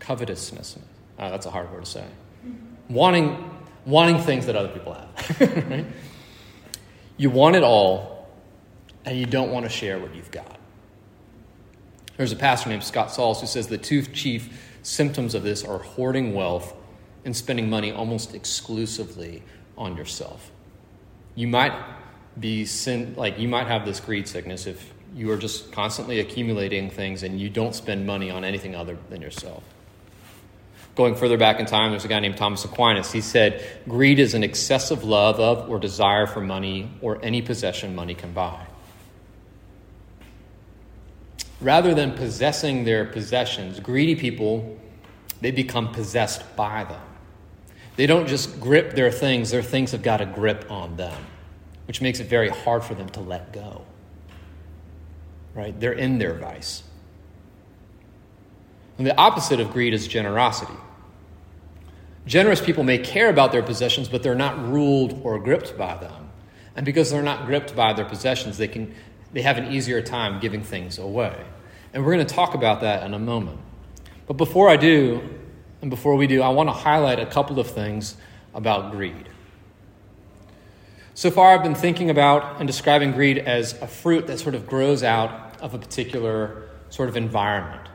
Covetousness. 0.00 0.78
Uh, 1.18 1.30
that's 1.30 1.46
a 1.46 1.50
hard 1.50 1.72
word 1.72 1.84
to 1.84 1.90
say. 1.90 2.04
Wanting, 2.88 3.60
wanting 3.86 4.18
things 4.18 4.46
that 4.46 4.56
other 4.56 4.68
people 4.68 4.94
have. 4.94 5.40
right? 5.70 5.86
You 7.16 7.30
want 7.30 7.54
it 7.54 7.62
all, 7.62 8.09
and 9.04 9.18
you 9.18 9.26
don't 9.26 9.50
want 9.50 9.64
to 9.64 9.70
share 9.70 9.98
what 9.98 10.14
you've 10.14 10.30
got. 10.30 10.58
There's 12.16 12.32
a 12.32 12.36
pastor 12.36 12.68
named 12.68 12.84
Scott 12.84 13.10
Sauls 13.10 13.40
who 13.40 13.46
says 13.46 13.68
the 13.68 13.78
two 13.78 14.02
chief 14.02 14.76
symptoms 14.82 15.34
of 15.34 15.42
this 15.42 15.64
are 15.64 15.78
hoarding 15.78 16.34
wealth 16.34 16.74
and 17.24 17.34
spending 17.34 17.70
money 17.70 17.92
almost 17.92 18.34
exclusively 18.34 19.42
on 19.76 19.96
yourself. 19.96 20.50
You 21.34 21.48
might 21.48 21.72
be 22.38 22.64
sin, 22.64 23.14
like 23.16 23.38
you 23.38 23.48
might 23.48 23.66
have 23.66 23.84
this 23.84 24.00
greed 24.00 24.28
sickness 24.28 24.66
if 24.66 24.92
you 25.14 25.30
are 25.30 25.36
just 25.36 25.72
constantly 25.72 26.20
accumulating 26.20 26.90
things 26.90 27.22
and 27.22 27.40
you 27.40 27.48
don't 27.48 27.74
spend 27.74 28.06
money 28.06 28.30
on 28.30 28.44
anything 28.44 28.74
other 28.74 28.96
than 29.08 29.20
yourself. 29.22 29.62
Going 30.96 31.14
further 31.14 31.38
back 31.38 31.60
in 31.60 31.66
time, 31.66 31.92
there's 31.92 32.04
a 32.04 32.08
guy 32.08 32.20
named 32.20 32.36
Thomas 32.36 32.64
Aquinas. 32.64 33.10
He 33.10 33.20
said, 33.20 33.64
Greed 33.88 34.18
is 34.18 34.34
an 34.34 34.44
excessive 34.44 35.04
love 35.04 35.40
of 35.40 35.70
or 35.70 35.78
desire 35.78 36.26
for 36.26 36.40
money 36.40 36.90
or 37.00 37.18
any 37.24 37.40
possession 37.40 37.94
money 37.94 38.14
can 38.14 38.32
buy 38.32 38.66
rather 41.60 41.94
than 41.94 42.12
possessing 42.12 42.84
their 42.84 43.04
possessions, 43.04 43.80
greedy 43.80 44.14
people, 44.14 44.78
they 45.40 45.50
become 45.50 45.92
possessed 45.92 46.44
by 46.56 46.84
them. 46.84 47.00
They 47.96 48.06
don't 48.06 48.26
just 48.26 48.60
grip 48.60 48.94
their 48.94 49.10
things, 49.10 49.50
their 49.50 49.62
things 49.62 49.92
have 49.92 50.02
got 50.02 50.20
a 50.20 50.26
grip 50.26 50.70
on 50.70 50.96
them, 50.96 51.26
which 51.86 52.00
makes 52.00 52.20
it 52.20 52.28
very 52.28 52.48
hard 52.48 52.82
for 52.82 52.94
them 52.94 53.08
to 53.10 53.20
let 53.20 53.52
go. 53.52 53.84
Right? 55.54 55.78
They're 55.78 55.92
in 55.92 56.18
their 56.18 56.34
vice. 56.34 56.82
And 58.96 59.06
the 59.06 59.16
opposite 59.16 59.60
of 59.60 59.72
greed 59.72 59.94
is 59.94 60.06
generosity. 60.06 60.74
Generous 62.26 62.60
people 62.60 62.84
may 62.84 62.98
care 62.98 63.28
about 63.28 63.50
their 63.50 63.62
possessions, 63.62 64.08
but 64.08 64.22
they're 64.22 64.34
not 64.34 64.62
ruled 64.70 65.20
or 65.24 65.38
gripped 65.38 65.76
by 65.76 65.96
them. 65.96 66.30
And 66.76 66.86
because 66.86 67.10
they're 67.10 67.22
not 67.22 67.46
gripped 67.46 67.74
by 67.74 67.92
their 67.92 68.04
possessions, 68.04 68.56
they 68.56 68.68
can 68.68 68.94
they 69.32 69.42
have 69.42 69.58
an 69.58 69.72
easier 69.72 70.02
time 70.02 70.40
giving 70.40 70.62
things 70.62 70.98
away. 70.98 71.36
And 71.92 72.04
we're 72.04 72.14
going 72.14 72.26
to 72.26 72.34
talk 72.34 72.54
about 72.54 72.80
that 72.82 73.04
in 73.04 73.14
a 73.14 73.18
moment. 73.18 73.60
But 74.26 74.34
before 74.34 74.68
I 74.68 74.76
do, 74.76 75.22
and 75.82 75.90
before 75.90 76.14
we 76.16 76.26
do, 76.26 76.42
I 76.42 76.50
want 76.50 76.68
to 76.68 76.72
highlight 76.72 77.18
a 77.18 77.26
couple 77.26 77.58
of 77.58 77.68
things 77.68 78.16
about 78.54 78.92
greed. 78.92 79.28
So 81.14 81.30
far, 81.30 81.54
I've 81.54 81.62
been 81.62 81.74
thinking 81.74 82.10
about 82.10 82.60
and 82.60 82.66
describing 82.66 83.12
greed 83.12 83.38
as 83.38 83.72
a 83.82 83.86
fruit 83.86 84.26
that 84.28 84.38
sort 84.38 84.54
of 84.54 84.66
grows 84.66 85.02
out 85.02 85.60
of 85.60 85.74
a 85.74 85.78
particular 85.78 86.68
sort 86.90 87.08
of 87.08 87.16
environment. 87.16 87.88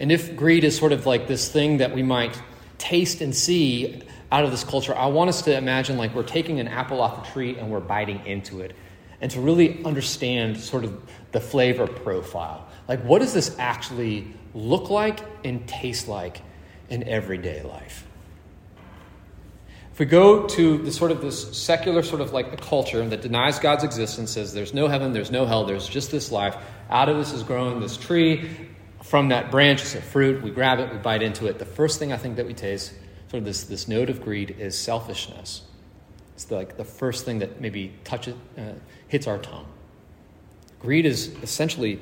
And 0.00 0.12
if 0.12 0.36
greed 0.36 0.64
is 0.64 0.76
sort 0.76 0.92
of 0.92 1.06
like 1.06 1.26
this 1.26 1.50
thing 1.50 1.78
that 1.78 1.94
we 1.94 2.02
might 2.02 2.40
taste 2.78 3.20
and 3.20 3.34
see 3.34 4.02
out 4.30 4.44
of 4.44 4.50
this 4.50 4.64
culture, 4.64 4.94
I 4.94 5.06
want 5.06 5.28
us 5.28 5.42
to 5.42 5.56
imagine 5.56 5.96
like 5.96 6.14
we're 6.14 6.22
taking 6.22 6.60
an 6.60 6.68
apple 6.68 7.00
off 7.00 7.26
a 7.26 7.32
tree 7.32 7.56
and 7.56 7.70
we're 7.70 7.80
biting 7.80 8.24
into 8.26 8.60
it 8.60 8.76
and 9.20 9.30
to 9.32 9.40
really 9.40 9.84
understand 9.84 10.58
sort 10.58 10.84
of 10.84 11.00
the 11.32 11.40
flavor 11.40 11.86
profile. 11.86 12.66
Like, 12.86 13.02
what 13.04 13.20
does 13.20 13.34
this 13.34 13.54
actually 13.58 14.26
look 14.54 14.90
like 14.90 15.20
and 15.44 15.66
taste 15.66 16.08
like 16.08 16.40
in 16.88 17.02
everyday 17.04 17.62
life? 17.62 18.06
If 19.92 19.98
we 19.98 20.06
go 20.06 20.46
to 20.46 20.78
the 20.78 20.92
sort 20.92 21.10
of 21.10 21.20
this 21.20 21.58
secular 21.58 22.04
sort 22.04 22.20
of 22.20 22.32
like 22.32 22.52
a 22.52 22.56
culture 22.56 23.04
that 23.08 23.20
denies 23.20 23.58
God's 23.58 23.82
existence, 23.82 24.30
says 24.30 24.54
there's 24.54 24.72
no 24.72 24.86
heaven, 24.86 25.12
there's 25.12 25.32
no 25.32 25.44
hell, 25.44 25.64
there's 25.64 25.88
just 25.88 26.12
this 26.12 26.30
life. 26.30 26.56
Out 26.88 27.08
of 27.08 27.16
this 27.16 27.32
is 27.32 27.42
growing 27.42 27.80
this 27.80 27.96
tree. 27.96 28.48
From 29.02 29.30
that 29.30 29.50
branch 29.50 29.82
is 29.82 29.96
a 29.96 30.00
fruit. 30.00 30.42
We 30.42 30.50
grab 30.50 30.78
it, 30.78 30.92
we 30.92 30.98
bite 30.98 31.22
into 31.22 31.46
it. 31.46 31.58
The 31.58 31.64
first 31.64 31.98
thing 31.98 32.12
I 32.12 32.16
think 32.16 32.36
that 32.36 32.46
we 32.46 32.54
taste, 32.54 32.92
sort 33.28 33.40
of 33.40 33.44
this, 33.44 33.64
this 33.64 33.88
note 33.88 34.08
of 34.08 34.22
greed, 34.22 34.54
is 34.60 34.78
selfishness. 34.78 35.62
It's 36.38 36.52
like 36.52 36.76
the 36.76 36.84
first 36.84 37.24
thing 37.24 37.40
that 37.40 37.60
maybe 37.60 37.92
touches, 38.04 38.36
uh, 38.56 38.74
hits 39.08 39.26
our 39.26 39.38
tongue. 39.38 39.66
Greed 40.78 41.04
is 41.04 41.34
essentially, 41.42 41.98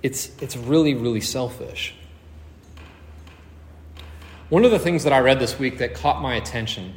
it's, 0.00 0.30
it's 0.40 0.56
really, 0.56 0.94
really 0.94 1.20
selfish. 1.20 1.96
One 4.48 4.64
of 4.64 4.70
the 4.70 4.78
things 4.78 5.02
that 5.02 5.12
I 5.12 5.18
read 5.18 5.40
this 5.40 5.58
week 5.58 5.78
that 5.78 5.94
caught 5.94 6.22
my 6.22 6.36
attention 6.36 6.94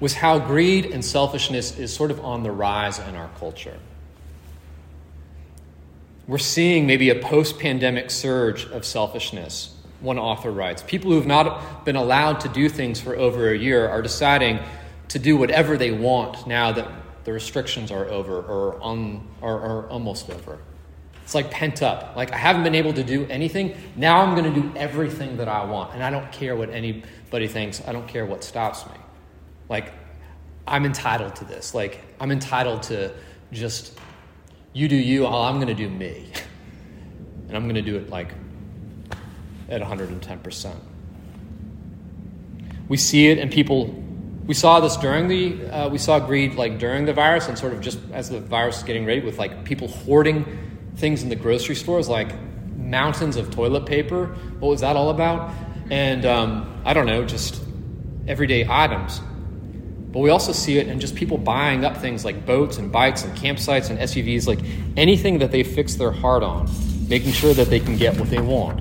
was 0.00 0.12
how 0.12 0.38
greed 0.38 0.84
and 0.84 1.02
selfishness 1.02 1.78
is 1.78 1.90
sort 1.90 2.10
of 2.10 2.20
on 2.20 2.42
the 2.42 2.50
rise 2.50 2.98
in 2.98 3.14
our 3.14 3.30
culture. 3.38 3.78
We're 6.26 6.36
seeing 6.36 6.86
maybe 6.86 7.08
a 7.08 7.18
post 7.18 7.58
pandemic 7.58 8.10
surge 8.10 8.66
of 8.66 8.84
selfishness, 8.84 9.74
one 10.00 10.18
author 10.18 10.50
writes. 10.50 10.82
People 10.86 11.12
who 11.12 11.16
have 11.16 11.26
not 11.26 11.86
been 11.86 11.96
allowed 11.96 12.40
to 12.40 12.50
do 12.50 12.68
things 12.68 13.00
for 13.00 13.16
over 13.16 13.50
a 13.50 13.56
year 13.56 13.88
are 13.88 14.02
deciding 14.02 14.60
to 15.14 15.20
do 15.20 15.36
whatever 15.36 15.76
they 15.76 15.92
want 15.92 16.44
now 16.44 16.72
that 16.72 16.90
the 17.22 17.32
restrictions 17.32 17.92
are 17.92 18.06
over 18.06 18.40
or, 18.40 18.82
on, 18.82 19.24
or, 19.40 19.60
or 19.60 19.86
almost 19.88 20.28
over. 20.28 20.58
It's 21.22 21.36
like 21.36 21.52
pent 21.52 21.84
up. 21.84 22.16
Like, 22.16 22.32
I 22.32 22.36
haven't 22.36 22.64
been 22.64 22.74
able 22.74 22.92
to 22.94 23.04
do 23.04 23.24
anything. 23.30 23.76
Now 23.94 24.22
I'm 24.22 24.34
going 24.34 24.52
to 24.52 24.60
do 24.60 24.76
everything 24.76 25.36
that 25.36 25.46
I 25.46 25.64
want. 25.66 25.94
And 25.94 26.02
I 26.02 26.10
don't 26.10 26.32
care 26.32 26.56
what 26.56 26.68
anybody 26.68 27.46
thinks. 27.46 27.80
I 27.86 27.92
don't 27.92 28.08
care 28.08 28.26
what 28.26 28.42
stops 28.42 28.84
me. 28.86 28.96
Like, 29.68 29.92
I'm 30.66 30.84
entitled 30.84 31.36
to 31.36 31.44
this. 31.44 31.74
Like, 31.74 32.00
I'm 32.18 32.32
entitled 32.32 32.82
to 32.84 33.12
just, 33.52 33.96
you 34.72 34.88
do 34.88 34.96
you, 34.96 35.28
I'm 35.28 35.60
going 35.60 35.68
to 35.68 35.74
do 35.74 35.88
me. 35.88 36.26
And 37.46 37.58
I'm 37.58 37.64
going 37.64 37.74
to 37.74 37.82
do 37.82 37.96
it 37.96 38.08
like 38.08 38.30
at 39.68 39.82
110%. 39.82 40.74
We 42.88 42.96
see 42.96 43.28
it 43.28 43.38
in 43.38 43.50
people 43.50 44.03
we 44.46 44.54
saw 44.54 44.80
this 44.80 44.96
during 44.96 45.28
the 45.28 45.66
uh, 45.70 45.88
we 45.88 45.98
saw 45.98 46.18
greed 46.18 46.54
like 46.54 46.78
during 46.78 47.06
the 47.06 47.12
virus 47.12 47.48
and 47.48 47.58
sort 47.58 47.72
of 47.72 47.80
just 47.80 47.98
as 48.12 48.28
the 48.28 48.40
virus 48.40 48.78
is 48.78 48.82
getting 48.82 49.06
ready 49.06 49.20
with 49.20 49.38
like 49.38 49.64
people 49.64 49.88
hoarding 49.88 50.44
things 50.96 51.22
in 51.22 51.28
the 51.28 51.36
grocery 51.36 51.74
stores 51.74 52.08
like 52.08 52.28
mountains 52.76 53.36
of 53.36 53.50
toilet 53.50 53.86
paper. 53.86 54.26
What 54.58 54.68
was 54.68 54.80
that 54.82 54.96
all 54.96 55.10
about? 55.10 55.52
And 55.90 56.24
um, 56.24 56.82
i 56.84 56.92
don't 56.92 57.06
know 57.06 57.24
just 57.24 57.62
everyday 58.28 58.66
items. 58.68 59.20
But 60.12 60.20
we 60.20 60.30
also 60.30 60.52
see 60.52 60.78
it 60.78 60.86
in 60.86 61.00
just 61.00 61.16
people 61.16 61.38
buying 61.38 61.84
up 61.84 61.96
things 61.96 62.24
like 62.24 62.46
boats 62.46 62.78
and 62.78 62.92
bikes 62.92 63.24
and 63.24 63.36
campsites 63.36 63.90
and 63.90 63.98
suvs 63.98 64.46
like 64.46 64.60
anything 64.96 65.38
that 65.38 65.50
they 65.50 65.64
fix 65.64 65.94
their 65.94 66.12
heart 66.12 66.42
on 66.42 66.70
making 67.08 67.32
sure 67.32 67.52
that 67.52 67.68
they 67.68 67.80
can 67.80 67.96
get 67.96 68.18
what 68.18 68.30
they 68.30 68.40
want. 68.40 68.80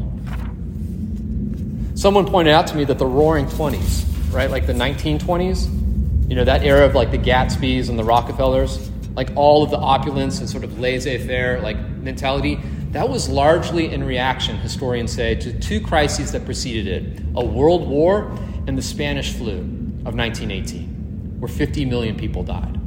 Someone 1.98 2.26
pointed 2.26 2.54
out 2.54 2.68
to 2.68 2.76
me 2.76 2.84
that 2.86 2.98
the 2.98 3.06
roaring 3.06 3.46
20s 3.48 4.13
right? 4.34 4.50
Like 4.50 4.68
the 4.68 4.74
1920s, 4.74 6.30
you 6.30 6.36
know, 6.36 6.44
that 6.44 6.64
era 6.64 6.86
of 6.86 6.96
like 6.96 7.12
the 7.12 7.18
Gatsbys 7.18 7.90
and 7.90 7.98
the 7.98 8.04
Rockefellers, 8.04 8.90
like 9.16 9.30
all 9.36 9.64
of 9.64 9.70
the 9.70 9.78
opulence 9.78 10.40
and 10.40 10.50
sort 10.50 10.64
of 10.64 10.80
laissez 10.80 11.26
faire 11.26 11.62
like 11.62 11.78
mentality, 11.78 12.60
that 12.92 13.10
was 13.10 13.28
largely 13.28 13.92
in 13.92 14.04
reaction, 14.04 14.58
historians 14.58 15.12
say, 15.12 15.36
to 15.36 15.60
two 15.60 15.82
crises 15.82 16.32
that 16.32 16.46
preceded 16.46 16.88
it 16.88 17.24
a 17.36 17.44
world 17.44 17.88
war 17.88 18.32
and 18.68 18.78
the 18.78 18.82
Spanish 18.82 19.34
flu 19.34 19.58
of 20.06 20.16
1918, 20.16 21.40
where 21.40 21.50
50 21.50 21.86
million 21.86 22.16
people 22.16 22.44
died. 22.44 22.80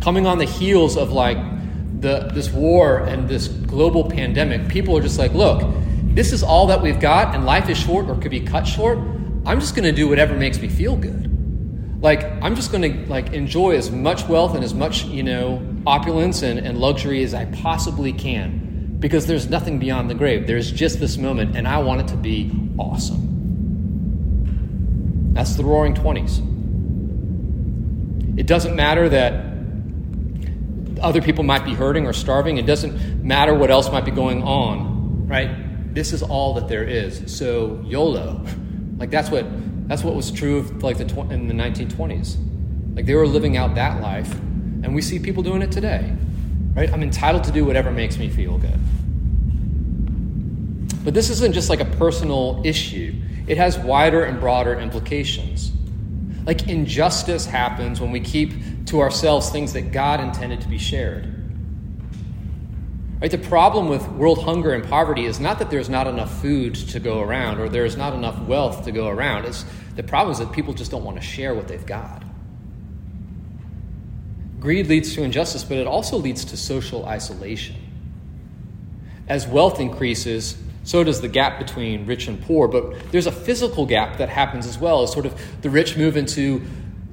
Coming 0.00 0.26
on 0.26 0.38
the 0.38 0.44
heels 0.44 0.96
of 0.96 1.12
like 1.12 1.38
the, 2.00 2.30
this 2.34 2.50
war 2.50 2.98
and 2.98 3.28
this 3.28 3.48
global 3.48 4.08
pandemic, 4.08 4.68
people 4.68 4.96
are 4.96 5.02
just 5.02 5.18
like, 5.18 5.32
look, 5.32 5.62
this 6.14 6.32
is 6.32 6.42
all 6.42 6.66
that 6.66 6.82
we've 6.82 7.00
got, 7.00 7.34
and 7.34 7.44
life 7.44 7.68
is 7.68 7.78
short 7.78 8.08
or 8.08 8.16
could 8.16 8.30
be 8.30 8.40
cut 8.40 8.66
short. 8.66 8.98
I'm 9.48 9.60
just 9.60 9.74
going 9.74 9.84
to 9.84 9.92
do 9.92 10.06
whatever 10.06 10.34
makes 10.34 10.60
me 10.60 10.68
feel 10.68 10.94
good. 10.94 12.02
Like, 12.02 12.22
I'm 12.42 12.54
just 12.54 12.70
going 12.70 12.82
to 12.82 13.08
like 13.10 13.32
enjoy 13.32 13.76
as 13.76 13.90
much 13.90 14.28
wealth 14.28 14.54
and 14.54 14.62
as 14.62 14.74
much, 14.74 15.06
you 15.06 15.22
know, 15.22 15.66
opulence 15.86 16.42
and, 16.42 16.58
and 16.58 16.76
luxury 16.78 17.22
as 17.24 17.32
I 17.32 17.46
possibly 17.46 18.12
can 18.12 18.98
because 19.00 19.26
there's 19.26 19.48
nothing 19.48 19.78
beyond 19.78 20.10
the 20.10 20.14
grave. 20.14 20.46
There's 20.46 20.70
just 20.70 21.00
this 21.00 21.16
moment, 21.16 21.56
and 21.56 21.66
I 21.66 21.78
want 21.78 22.02
it 22.02 22.08
to 22.08 22.16
be 22.16 22.52
awesome. 22.76 23.24
That's 25.32 25.54
the 25.54 25.64
roaring 25.64 25.94
20s. 25.94 26.40
It 28.38 28.46
doesn't 28.46 28.76
matter 28.76 29.08
that 29.08 29.46
other 31.00 31.22
people 31.22 31.42
might 31.42 31.64
be 31.64 31.72
hurting 31.72 32.04
or 32.06 32.12
starving. 32.12 32.58
It 32.58 32.66
doesn't 32.66 33.24
matter 33.24 33.54
what 33.54 33.70
else 33.70 33.90
might 33.90 34.04
be 34.04 34.10
going 34.10 34.42
on, 34.42 35.26
right? 35.26 35.94
This 35.94 36.12
is 36.12 36.22
all 36.22 36.52
that 36.54 36.68
there 36.68 36.84
is. 36.84 37.34
So, 37.34 37.82
YOLO. 37.86 38.44
Like 38.98 39.10
that's 39.10 39.30
what 39.30 39.46
that's 39.88 40.04
what 40.04 40.14
was 40.14 40.30
true 40.30 40.58
of 40.58 40.82
like 40.82 40.98
the 40.98 41.04
tw- 41.04 41.30
in 41.30 41.48
the 41.48 41.54
1920s. 41.54 42.36
Like 42.94 43.06
they 43.06 43.14
were 43.14 43.26
living 43.26 43.56
out 43.56 43.74
that 43.76 44.02
life, 44.02 44.32
and 44.34 44.94
we 44.94 45.02
see 45.02 45.18
people 45.18 45.42
doing 45.42 45.62
it 45.62 45.72
today. 45.72 46.12
Right? 46.74 46.92
I'm 46.92 47.02
entitled 47.02 47.44
to 47.44 47.52
do 47.52 47.64
whatever 47.64 47.90
makes 47.90 48.18
me 48.18 48.28
feel 48.28 48.58
good. 48.58 48.78
But 51.04 51.14
this 51.14 51.30
isn't 51.30 51.54
just 51.54 51.70
like 51.70 51.80
a 51.80 51.84
personal 51.84 52.60
issue. 52.64 53.14
it 53.46 53.56
has 53.56 53.78
wider 53.78 54.24
and 54.24 54.38
broader 54.38 54.78
implications. 54.78 55.72
Like 56.44 56.68
injustice 56.68 57.46
happens 57.46 58.00
when 58.00 58.10
we 58.10 58.20
keep 58.20 58.86
to 58.86 59.00
ourselves 59.00 59.48
things 59.48 59.72
that 59.72 59.92
God 59.92 60.20
intended 60.20 60.60
to 60.60 60.68
be 60.68 60.76
shared. 60.78 61.37
Right? 63.20 63.30
The 63.30 63.38
problem 63.38 63.88
with 63.88 64.06
world 64.10 64.42
hunger 64.44 64.72
and 64.72 64.84
poverty 64.84 65.24
is 65.24 65.40
not 65.40 65.58
that 65.58 65.70
there's 65.70 65.88
not 65.88 66.06
enough 66.06 66.40
food 66.40 66.74
to 66.76 67.00
go 67.00 67.20
around 67.20 67.58
or 67.58 67.68
there's 67.68 67.96
not 67.96 68.14
enough 68.14 68.40
wealth 68.42 68.84
to 68.84 68.92
go 68.92 69.08
around. 69.08 69.44
It's, 69.44 69.64
the 69.96 70.04
problem 70.04 70.32
is 70.32 70.38
that 70.38 70.52
people 70.52 70.72
just 70.72 70.92
don't 70.92 71.02
want 71.02 71.16
to 71.16 71.22
share 71.22 71.54
what 71.54 71.66
they've 71.66 71.84
got. 71.84 72.22
Greed 74.60 74.86
leads 74.86 75.14
to 75.14 75.22
injustice, 75.22 75.64
but 75.64 75.78
it 75.78 75.86
also 75.86 76.16
leads 76.16 76.44
to 76.46 76.56
social 76.56 77.06
isolation. 77.06 77.76
As 79.26 79.46
wealth 79.46 79.80
increases, 79.80 80.56
so 80.84 81.04
does 81.04 81.20
the 81.20 81.28
gap 81.28 81.58
between 81.58 82.06
rich 82.06 82.28
and 82.28 82.40
poor, 82.42 82.68
but 82.68 83.10
there's 83.10 83.26
a 83.26 83.32
physical 83.32 83.84
gap 83.84 84.18
that 84.18 84.28
happens 84.28 84.66
as 84.66 84.78
well 84.78 85.02
as 85.02 85.12
sort 85.12 85.26
of 85.26 85.40
the 85.62 85.70
rich 85.70 85.96
move 85.96 86.16
into 86.16 86.62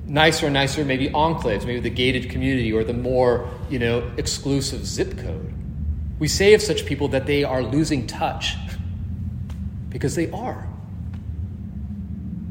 nicer 0.06 0.46
and 0.46 0.54
nicer, 0.54 0.86
maybe 0.86 1.10
enclaves, 1.10 1.66
maybe 1.66 1.80
the 1.80 1.90
gated 1.90 2.30
community 2.30 2.72
or 2.72 2.84
the 2.84 2.94
more, 2.94 3.50
you 3.70 3.80
know, 3.80 4.12
exclusive 4.18 4.86
zip 4.86 5.18
code. 5.18 5.55
We 6.18 6.28
say 6.28 6.54
of 6.54 6.62
such 6.62 6.86
people 6.86 7.10
that 7.10 7.26
they 7.26 7.44
are 7.44 7.62
losing 7.62 8.08
touch 8.08 8.56
because 9.90 10.16
they 10.16 10.30
are. 10.32 10.68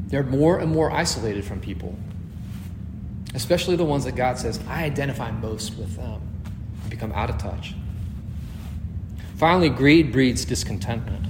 They're 0.07 0.23
more 0.23 0.59
and 0.59 0.71
more 0.71 0.91
isolated 0.91 1.45
from 1.45 1.59
people, 1.59 1.97
especially 3.33 3.75
the 3.75 3.85
ones 3.85 4.05
that 4.05 4.15
God 4.15 4.37
says, 4.37 4.59
I 4.67 4.83
identify 4.83 5.31
most 5.31 5.77
with 5.77 5.95
them, 5.95 6.21
and 6.81 6.89
become 6.89 7.11
out 7.11 7.29
of 7.29 7.39
touch. 7.39 7.73
Finally, 9.37 9.69
greed 9.69 10.11
breeds 10.11 10.45
discontentment. 10.45 11.25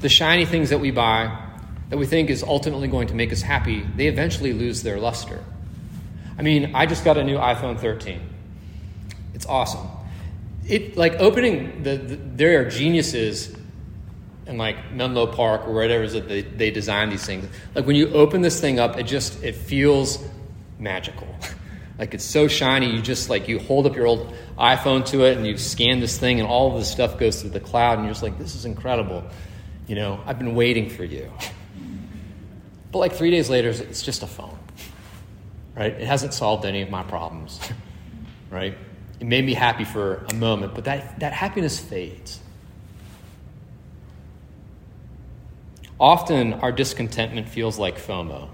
The 0.00 0.08
shiny 0.08 0.44
things 0.44 0.70
that 0.70 0.78
we 0.78 0.90
buy, 0.90 1.44
that 1.88 1.96
we 1.96 2.04
think 2.04 2.30
is 2.30 2.42
ultimately 2.42 2.88
going 2.88 3.06
to 3.08 3.14
make 3.14 3.32
us 3.32 3.42
happy, 3.42 3.86
they 3.96 4.08
eventually 4.08 4.52
lose 4.52 4.82
their 4.82 4.98
luster. 4.98 5.42
I 6.36 6.42
mean, 6.42 6.74
I 6.74 6.84
just 6.84 7.04
got 7.04 7.16
a 7.16 7.24
new 7.24 7.38
iPhone 7.38 7.78
13. 7.78 8.20
It's 9.34 9.46
awesome 9.46 9.88
it 10.68 10.96
like 10.96 11.14
opening 11.14 11.82
the, 11.82 11.96
the, 11.96 12.16
there 12.16 12.60
are 12.60 12.68
geniuses 12.68 13.54
in 14.46 14.58
like 14.58 14.92
Menlo 14.92 15.26
Park 15.26 15.66
or 15.66 15.74
whatever 15.74 16.02
it 16.02 16.06
is 16.06 16.12
that 16.14 16.28
they, 16.28 16.42
they 16.42 16.70
design 16.70 17.10
these 17.10 17.24
things. 17.24 17.48
Like 17.74 17.86
when 17.86 17.96
you 17.96 18.08
open 18.10 18.42
this 18.42 18.60
thing 18.60 18.78
up, 18.78 18.98
it 18.98 19.04
just 19.04 19.42
it 19.42 19.54
feels 19.54 20.22
magical. 20.78 21.28
like 21.98 22.14
it's 22.14 22.24
so 22.24 22.48
shiny, 22.48 22.90
you 22.90 23.02
just 23.02 23.30
like 23.30 23.48
you 23.48 23.58
hold 23.58 23.86
up 23.86 23.96
your 23.96 24.06
old 24.06 24.34
iPhone 24.58 25.04
to 25.06 25.24
it 25.24 25.36
and 25.36 25.46
you 25.46 25.56
scan 25.56 26.00
this 26.00 26.18
thing 26.18 26.40
and 26.40 26.48
all 26.48 26.72
of 26.72 26.78
this 26.78 26.90
stuff 26.90 27.18
goes 27.18 27.40
through 27.40 27.50
the 27.50 27.60
cloud 27.60 27.98
and 27.98 28.04
you're 28.04 28.14
just 28.14 28.22
like, 28.22 28.38
this 28.38 28.54
is 28.54 28.64
incredible. 28.64 29.24
You 29.86 29.94
know, 29.94 30.20
I've 30.26 30.38
been 30.38 30.54
waiting 30.54 30.90
for 30.90 31.04
you. 31.04 31.30
But 32.92 33.00
like 33.00 33.12
three 33.12 33.30
days 33.30 33.50
later, 33.50 33.68
it's 33.68 34.00
just 34.00 34.22
a 34.22 34.26
phone. 34.26 34.58
Right? 35.74 35.92
It 35.92 36.06
hasn't 36.06 36.32
solved 36.32 36.64
any 36.64 36.80
of 36.80 36.88
my 36.88 37.02
problems. 37.02 37.60
right? 38.50 38.78
It 39.20 39.26
made 39.26 39.44
me 39.44 39.54
happy 39.54 39.84
for 39.84 40.26
a 40.30 40.34
moment, 40.34 40.74
but 40.74 40.84
that, 40.84 41.20
that 41.20 41.32
happiness 41.32 41.78
fades. 41.78 42.40
Often 45.98 46.54
our 46.54 46.72
discontentment 46.72 47.48
feels 47.48 47.78
like 47.78 47.98
FOMO. 47.98 48.50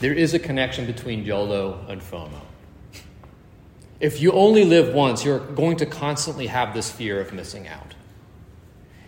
There 0.00 0.12
is 0.12 0.34
a 0.34 0.38
connection 0.38 0.86
between 0.86 1.24
YOLO 1.24 1.84
and 1.88 2.00
FOMO. 2.00 2.40
If 3.98 4.20
you 4.20 4.32
only 4.32 4.64
live 4.64 4.94
once, 4.94 5.24
you're 5.24 5.40
going 5.40 5.78
to 5.78 5.86
constantly 5.86 6.46
have 6.46 6.74
this 6.74 6.90
fear 6.90 7.20
of 7.20 7.32
missing 7.32 7.66
out. 7.66 7.94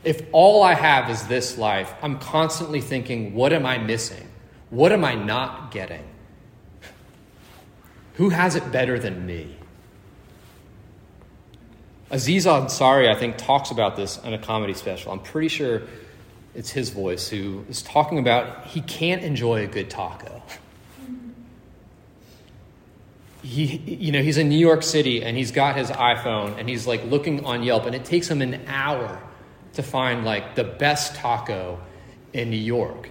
If 0.02 0.22
all 0.32 0.62
I 0.62 0.74
have 0.74 1.10
is 1.10 1.26
this 1.26 1.58
life, 1.58 1.92
I'm 2.02 2.18
constantly 2.18 2.80
thinking, 2.80 3.34
what 3.34 3.52
am 3.52 3.66
I 3.66 3.78
missing? 3.78 4.26
What 4.70 4.92
am 4.92 5.04
I 5.04 5.14
not 5.14 5.70
getting? 5.70 6.09
Who 8.14 8.30
has 8.30 8.56
it 8.56 8.70
better 8.70 8.98
than 8.98 9.26
me? 9.26 9.56
Aziz 12.10 12.44
Ansari, 12.44 13.08
I 13.08 13.14
think, 13.14 13.38
talks 13.38 13.70
about 13.70 13.96
this 13.96 14.18
in 14.18 14.34
a 14.34 14.38
comedy 14.38 14.74
special. 14.74 15.12
I'm 15.12 15.20
pretty 15.20 15.48
sure 15.48 15.82
it's 16.54 16.70
his 16.70 16.90
voice 16.90 17.28
who 17.28 17.64
is 17.68 17.82
talking 17.82 18.18
about 18.18 18.66
he 18.66 18.80
can't 18.80 19.22
enjoy 19.22 19.62
a 19.62 19.68
good 19.68 19.88
taco. 19.88 20.42
He, 23.42 23.76
you 23.76 24.12
know, 24.12 24.22
he's 24.22 24.36
in 24.36 24.48
New 24.48 24.58
York 24.58 24.82
City 24.82 25.22
and 25.22 25.36
he's 25.36 25.52
got 25.52 25.76
his 25.76 25.88
iPhone 25.90 26.58
and 26.58 26.68
he's 26.68 26.86
like 26.86 27.04
looking 27.04 27.44
on 27.44 27.62
Yelp 27.62 27.86
and 27.86 27.94
it 27.94 28.04
takes 28.04 28.28
him 28.28 28.42
an 28.42 28.60
hour 28.66 29.22
to 29.74 29.82
find 29.82 30.24
like 30.24 30.56
the 30.56 30.64
best 30.64 31.14
taco 31.14 31.80
in 32.32 32.50
New 32.50 32.56
York. 32.56 33.08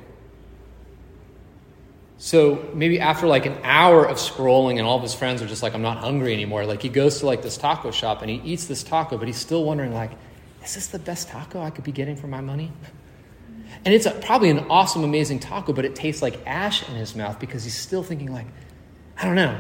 So 2.21 2.69
maybe 2.73 2.99
after 2.99 3.27
like 3.27 3.45
an 3.45 3.58
hour 3.63 4.05
of 4.05 4.17
scrolling 4.17 4.77
and 4.77 4.82
all 4.82 4.97
of 4.97 5.01
his 5.01 5.13
friends 5.13 5.41
are 5.41 5.47
just 5.47 5.63
like, 5.63 5.73
I'm 5.73 5.82
not 5.82 5.99
hungry 5.99 6.34
anymore, 6.34 6.65
like 6.65 6.82
he 6.82 6.89
goes 6.89 7.19
to 7.19 7.25
like 7.25 7.41
this 7.41 7.58
taco 7.58 7.91
shop 7.91 8.21
and 8.21 8.29
he 8.29 8.41
eats 8.43 8.65
this 8.65 8.84
taco, 8.84 9.17
but 9.17 9.25
he's 9.25 9.38
still 9.38 9.63
wondering 9.63 9.93
like, 9.93 10.12
is 10.62 10.75
this 10.75 10.88
the 10.88 10.99
best 10.99 11.29
taco 11.29 11.62
I 11.62 11.69
could 11.69 11.86
be 11.86 11.93
getting 11.93 12.17
for 12.17 12.27
my 12.27 12.41
money? 12.41 12.73
And 13.86 13.93
it's 13.93 14.05
a, 14.05 14.12
probably 14.12 14.49
an 14.49 14.60
awesome, 14.69 15.05
amazing 15.05 15.39
taco, 15.39 15.71
but 15.71 15.86
it 15.86 15.95
tastes 15.95 16.21
like 16.21 16.45
ash 16.45 16.88
in 16.89 16.95
his 16.95 17.15
mouth 17.15 17.39
because 17.39 17.63
he's 17.63 17.77
still 17.77 18.03
thinking 18.03 18.34
like, 18.34 18.47
I 19.17 19.23
don't 19.23 19.36
know, 19.36 19.58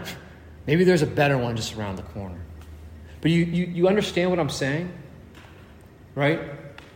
maybe 0.67 0.83
there's 0.83 1.01
a 1.01 1.07
better 1.07 1.37
one 1.37 1.55
just 1.55 1.77
around 1.77 1.95
the 1.95 2.03
corner. 2.03 2.41
But 3.21 3.31
you, 3.31 3.45
you, 3.45 3.65
you 3.67 3.87
understand 3.87 4.31
what 4.31 4.39
I'm 4.39 4.49
saying? 4.49 4.91
Right? 6.13 6.41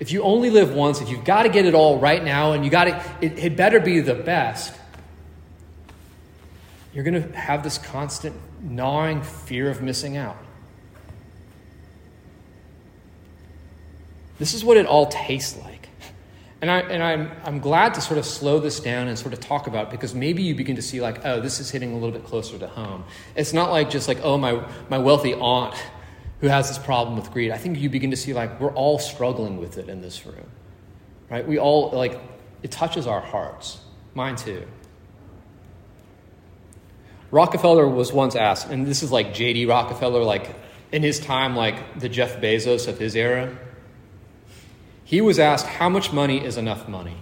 If 0.01 0.11
you 0.11 0.23
only 0.23 0.49
live 0.49 0.73
once, 0.73 0.99
if 0.99 1.07
you've 1.07 1.23
got 1.23 1.43
to 1.43 1.49
get 1.49 1.65
it 1.65 1.73
all 1.73 1.99
right 1.99 2.21
now 2.21 2.51
and 2.51 2.65
you 2.65 2.71
got 2.71 2.85
to, 2.85 3.03
it, 3.21 3.39
it 3.39 3.55
better 3.55 3.79
be 3.79 4.01
the 4.01 4.15
best, 4.15 4.73
you're 6.93 7.03
going 7.03 7.21
to 7.21 7.37
have 7.37 7.63
this 7.63 7.77
constant 7.77 8.35
gnawing 8.61 9.21
fear 9.21 9.69
of 9.69 9.81
missing 9.81 10.17
out. 10.17 10.37
This 14.39 14.53
is 14.53 14.63
what 14.63 14.77
it 14.77 14.85
all 14.85 15.07
tastes 15.07 15.57
like. 15.63 15.89
And, 16.61 16.71
I, 16.71 16.79
and 16.79 17.03
I'm, 17.03 17.31
I'm 17.43 17.59
glad 17.59 17.93
to 17.95 18.01
sort 18.01 18.17
of 18.17 18.25
slow 18.25 18.59
this 18.59 18.79
down 18.79 19.09
and 19.09 19.19
sort 19.19 19.33
of 19.33 19.41
talk 19.41 19.67
about 19.67 19.91
because 19.91 20.15
maybe 20.15 20.43
you 20.43 20.55
begin 20.55 20.77
to 20.77 20.81
see, 20.81 21.01
like, 21.01 21.25
oh, 21.25 21.41
this 21.41 21.59
is 21.59 21.69
hitting 21.69 21.91
a 21.91 21.95
little 21.95 22.11
bit 22.11 22.23
closer 22.23 22.57
to 22.57 22.67
home. 22.67 23.03
It's 23.35 23.51
not 23.51 23.69
like 23.69 23.89
just 23.89 24.07
like, 24.07 24.19
oh, 24.23 24.37
my, 24.37 24.65
my 24.89 24.97
wealthy 24.97 25.33
aunt 25.33 25.75
who 26.39 26.47
has 26.47 26.69
this 26.69 26.77
problem 26.77 27.17
with 27.17 27.31
greed. 27.31 27.51
I 27.51 27.57
think 27.57 27.79
you 27.79 27.89
begin 27.89 28.11
to 28.11 28.17
see, 28.17 28.33
like, 28.33 28.61
we're 28.61 28.73
all 28.73 28.97
struggling 28.97 29.57
with 29.57 29.77
it 29.77 29.89
in 29.89 30.01
this 30.01 30.25
room, 30.25 30.49
right? 31.29 31.45
We 31.45 31.59
all, 31.59 31.89
like, 31.91 32.19
it 32.61 32.71
touches 32.71 33.07
our 33.07 33.21
hearts. 33.21 33.79
Mine 34.13 34.37
too. 34.37 34.65
Rockefeller 37.33 37.87
was 37.87 38.13
once 38.13 38.35
asked, 38.35 38.69
and 38.69 38.85
this 38.85 39.01
is 39.01 39.11
like 39.11 39.33
J.D. 39.33 39.65
Rockefeller, 39.65 40.23
like 40.23 40.55
in 40.91 41.01
his 41.01 41.19
time, 41.19 41.55
like 41.55 41.99
the 41.99 42.07
Jeff 42.07 42.39
Bezos 42.39 42.87
of 42.87 42.99
his 42.99 43.15
era. 43.15 43.57
He 45.03 45.19
was 45.19 45.39
asked, 45.39 45.65
How 45.65 45.89
much 45.89 46.13
money 46.13 46.45
is 46.45 46.57
enough 46.57 46.87
money? 46.87 47.17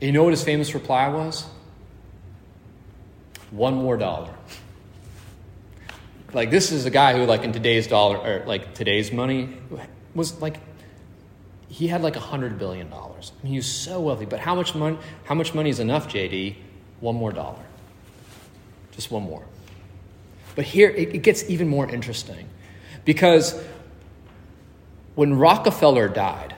And 0.00 0.08
you 0.08 0.10
know 0.10 0.24
what 0.24 0.32
his 0.32 0.42
famous 0.42 0.74
reply 0.74 1.06
was? 1.06 1.46
One 3.52 3.74
more 3.74 3.96
dollar. 3.96 4.34
Like, 6.32 6.50
this 6.50 6.72
is 6.72 6.84
a 6.84 6.90
guy 6.90 7.16
who, 7.16 7.24
like, 7.24 7.44
in 7.44 7.52
today's 7.52 7.86
dollar, 7.86 8.16
or 8.16 8.44
like 8.44 8.74
today's 8.74 9.12
money, 9.12 9.56
was 10.16 10.40
like, 10.40 10.58
he 11.68 11.86
had 11.86 12.02
like 12.02 12.16
a 12.16 12.20
$100 12.20 12.58
billion. 12.58 12.92
I 12.92 13.08
mean, 13.44 13.52
he 13.52 13.56
was 13.56 13.70
so 13.70 14.00
wealthy. 14.00 14.24
But 14.24 14.40
how 14.40 14.56
much, 14.56 14.74
money, 14.74 14.98
how 15.22 15.36
much 15.36 15.54
money 15.54 15.70
is 15.70 15.78
enough, 15.78 16.08
JD? 16.08 16.56
One 16.98 17.14
more 17.14 17.30
dollar. 17.30 17.62
Just 18.92 19.10
one 19.10 19.22
more. 19.22 19.44
But 20.54 20.64
here 20.66 20.90
it, 20.90 21.14
it 21.14 21.22
gets 21.22 21.48
even 21.48 21.68
more 21.68 21.88
interesting 21.88 22.48
because 23.04 23.60
when 25.14 25.34
Rockefeller 25.34 26.08
died, 26.08 26.54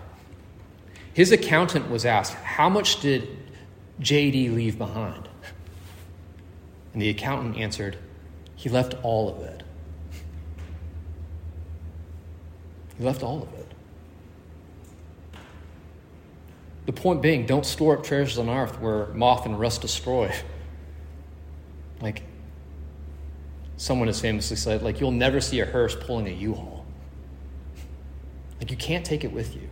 his 1.12 1.30
accountant 1.32 1.90
was 1.90 2.04
asked, 2.04 2.34
How 2.34 2.68
much 2.68 3.00
did 3.00 3.28
JD 4.00 4.54
leave 4.54 4.78
behind? 4.78 5.28
And 6.92 7.00
the 7.00 7.08
accountant 7.08 7.56
answered, 7.56 7.96
He 8.56 8.68
left 8.68 8.94
all 9.02 9.28
of 9.28 9.42
it. 9.42 9.62
He 12.98 13.04
left 13.04 13.22
all 13.22 13.42
of 13.42 13.52
it. 13.54 13.66
The 16.86 16.92
point 16.92 17.22
being, 17.22 17.46
don't 17.46 17.64
store 17.64 17.98
up 17.98 18.04
treasures 18.04 18.38
on 18.38 18.48
earth 18.48 18.78
where 18.80 19.06
moth 19.08 19.46
and 19.46 19.58
rust 19.58 19.80
destroy. 19.80 20.32
Like, 22.00 22.22
someone 23.76 24.09
has 24.09 24.20
famously 24.20 24.57
said, 24.57 24.83
like, 24.83 25.00
you'll 25.00 25.11
never 25.11 25.40
see 25.40 25.61
a 25.61 25.66
hearse 25.66 25.94
pulling 25.94 26.26
a 26.26 26.30
U-Haul. 26.30 26.85
Like, 28.61 28.70
you 28.70 28.76
can't 28.76 29.04
take 29.04 29.24
it 29.24 29.33
with 29.33 29.54
you. 29.54 29.68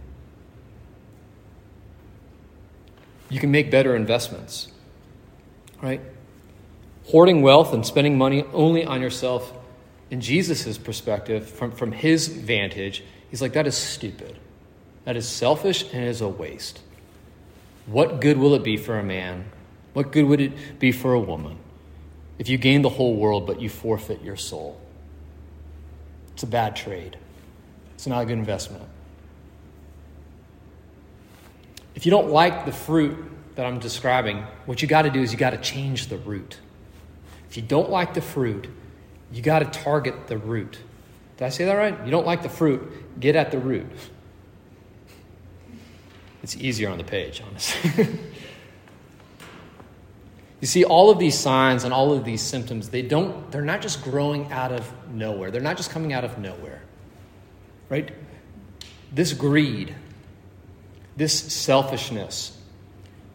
You 3.29 3.41
can 3.41 3.51
make 3.51 3.71
better 3.71 3.97
investments, 3.97 4.69
right? 5.81 6.01
Hoarding 7.07 7.43
wealth 7.43 7.73
and 7.73 7.85
spending 7.87 8.19
money 8.19 8.45
only 8.53 8.85
on 8.85 9.01
yourself, 9.01 9.53
in 10.11 10.21
Jesus' 10.21 10.77
perspective, 10.77 11.49
from, 11.49 11.73
from 11.73 11.93
his 11.93 12.29
vantage, 12.29 13.03
he's 13.31 13.41
like, 13.41 13.55
that 13.55 13.67
is 13.67 13.77
stupid. 13.77 14.37
That 15.05 15.17
is 15.17 15.27
selfish 15.27 15.83
and 15.93 16.05
it 16.05 16.09
is 16.09 16.21
a 16.21 16.29
waste. 16.29 16.81
What 17.87 18.21
good 18.21 18.37
will 18.37 18.55
it 18.55 18.63
be 18.63 18.77
for 18.77 18.99
a 18.99 19.03
man? 19.03 19.47
What 19.95 20.13
good 20.13 20.27
would 20.27 20.41
it 20.41 20.79
be 20.79 20.93
for 20.93 21.15
a 21.15 21.21
woman 21.21 21.59
if 22.43 22.49
you 22.49 22.59
gain 22.59 22.83
the 22.83 22.89
whole 22.89 23.15
world 23.15 23.47
but 23.47 23.61
you 23.61 23.69
forfeit 23.69 24.21
your 24.21 24.35
soul? 24.35 24.77
It's 26.33 26.43
a 26.43 26.47
bad 26.49 26.75
trade. 26.75 27.17
It's 27.95 28.09
not 28.09 28.21
a 28.21 28.27
good 28.27 28.37
investment. 28.37 28.83
If 31.95 32.05
you 32.05 32.11
don't 32.11 32.31
like 32.31 32.67
the 32.67 32.73
fruit 32.73 33.17
that 33.55 33.65
I'm 33.65 33.79
describing, 33.79 34.39
what 34.67 34.83
you 34.83 34.89
got 34.89 35.03
to 35.03 35.11
do 35.11 35.23
is 35.23 35.31
you 35.31 35.39
got 35.39 35.51
to 35.51 35.59
change 35.59 36.09
the 36.09 36.17
root. 36.17 36.59
If 37.49 37.57
you 37.57 37.63
don't 37.63 37.91
like 37.91 38.13
the 38.13 38.21
fruit, 38.21 38.69
you 39.31 39.41
got 39.41 39.61
to 39.61 39.67
target 39.67 40.27
the 40.27 40.37
root. 40.37 40.81
Did 41.37 41.45
I 41.45 41.51
say 41.51 41.65
that 41.67 41.75
right? 41.75 41.97
You 42.05 42.11
don't 42.11 42.27
like 42.27 42.43
the 42.43 42.49
fruit, 42.49 43.21
get 43.21 43.37
at 43.37 43.53
the 43.53 43.59
root. 43.61 43.87
It's 46.43 46.57
easier 46.57 46.91
on 46.91 46.99
the 46.99 47.05
page, 47.05 47.41
honestly. 47.47 48.19
you 50.62 50.68
see, 50.68 50.85
all 50.85 51.11
of 51.11 51.18
these 51.18 51.37
signs 51.37 51.83
and 51.83 51.92
all 51.92 52.12
of 52.12 52.25
these 52.25 52.40
symptoms, 52.40 52.90
they 52.90 53.03
don't, 53.03 53.51
they're 53.51 53.62
not 53.62 53.83
just 53.83 54.05
growing 54.05 54.53
out 54.53 54.70
of 54.70 54.88
nowhere. 55.12 55.51
They're 55.51 55.61
not 55.61 55.77
just 55.77 55.90
coming 55.90 56.12
out 56.12 56.22
of 56.22 56.38
nowhere. 56.38 56.81
Right? 57.88 58.12
This 59.11 59.33
greed, 59.33 59.92
this 61.16 61.37
selfishness, 61.37 62.57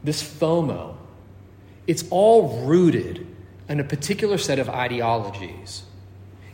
this 0.06 0.24
FOMO, 0.24 0.96
it's 1.86 2.06
all 2.12 2.66
rooted 2.66 3.28
in 3.68 3.82
a 3.82 3.84
particular 3.84 4.38
set 4.38 4.58
of 4.58 4.70
ideologies. 4.70 5.84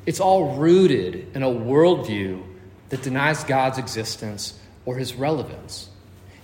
It's 0.08 0.20
all 0.20 0.58
rooted 0.58 1.36
in 1.36 1.44
a 1.44 1.50
worldview 1.50 2.44
that 2.90 3.04
denies 3.04 3.44
God's 3.44 3.78
existence 3.78 4.60
or 4.86 4.96
his 4.98 5.14
relevance. 5.14 5.90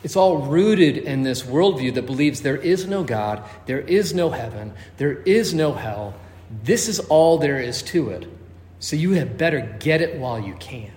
It's 0.03 0.15
all 0.15 0.37
rooted 0.37 0.97
in 0.97 1.23
this 1.23 1.43
worldview 1.43 1.93
that 1.95 2.05
believes 2.05 2.41
there 2.41 2.55
is 2.55 2.87
no 2.87 3.03
God, 3.03 3.43
there 3.65 3.81
is 3.81 4.13
no 4.13 4.29
heaven, 4.29 4.73
there 4.97 5.21
is 5.23 5.53
no 5.53 5.73
hell. 5.73 6.13
This 6.63 6.87
is 6.87 6.99
all 6.99 7.37
there 7.37 7.59
is 7.59 7.83
to 7.83 8.09
it. 8.09 8.27
So 8.79 8.95
you 8.95 9.11
had 9.11 9.37
better 9.37 9.75
get 9.79 10.01
it 10.01 10.17
while 10.17 10.39
you 10.39 10.55
can. 10.55 10.91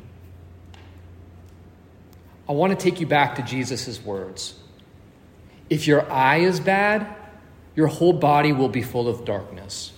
I 2.48 2.52
want 2.52 2.78
to 2.78 2.82
take 2.82 3.00
you 3.00 3.06
back 3.06 3.36
to 3.36 3.42
Jesus' 3.42 4.02
words. 4.04 4.54
If 5.68 5.86
your 5.86 6.10
eye 6.10 6.38
is 6.38 6.60
bad, 6.60 7.06
your 7.74 7.88
whole 7.88 8.12
body 8.12 8.52
will 8.52 8.68
be 8.68 8.82
full 8.82 9.08
of 9.08 9.24
darkness. 9.24 9.92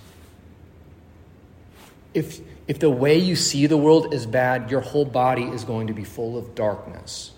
If, 2.15 2.41
if 2.69 2.79
the 2.79 2.91
way 2.91 3.19
you 3.19 3.37
see 3.37 3.67
the 3.67 3.77
world 3.77 4.15
is 4.15 4.25
bad, 4.25 4.71
your 4.71 4.81
whole 4.81 5.05
body 5.05 5.43
is 5.43 5.65
going 5.65 5.89
to 5.89 5.93
be 5.93 6.05
full 6.05 6.39
of 6.39 6.55
darkness. 6.55 7.33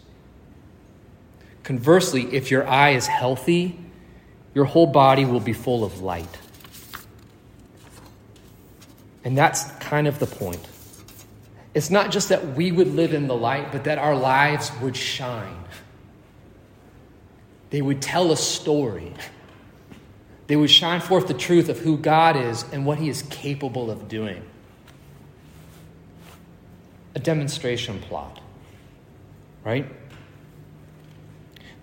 Conversely, 1.66 2.32
if 2.32 2.52
your 2.52 2.64
eye 2.64 2.90
is 2.90 3.08
healthy, 3.08 3.76
your 4.54 4.66
whole 4.66 4.86
body 4.86 5.24
will 5.24 5.40
be 5.40 5.52
full 5.52 5.82
of 5.82 6.00
light. 6.00 6.38
And 9.24 9.36
that's 9.36 9.64
kind 9.80 10.06
of 10.06 10.20
the 10.20 10.28
point. 10.28 10.64
It's 11.74 11.90
not 11.90 12.12
just 12.12 12.28
that 12.28 12.54
we 12.54 12.70
would 12.70 12.94
live 12.94 13.12
in 13.12 13.26
the 13.26 13.34
light, 13.34 13.72
but 13.72 13.82
that 13.82 13.98
our 13.98 14.14
lives 14.14 14.70
would 14.80 14.96
shine. 14.96 15.64
They 17.70 17.82
would 17.82 18.00
tell 18.00 18.30
a 18.30 18.36
story. 18.36 19.12
They 20.46 20.54
would 20.54 20.70
shine 20.70 21.00
forth 21.00 21.26
the 21.26 21.34
truth 21.34 21.68
of 21.68 21.80
who 21.80 21.98
God 21.98 22.36
is 22.36 22.64
and 22.70 22.86
what 22.86 22.98
He 22.98 23.08
is 23.08 23.22
capable 23.22 23.90
of 23.90 24.06
doing. 24.06 24.44
A 27.16 27.18
demonstration 27.18 27.98
plot, 28.02 28.40
right? 29.64 29.84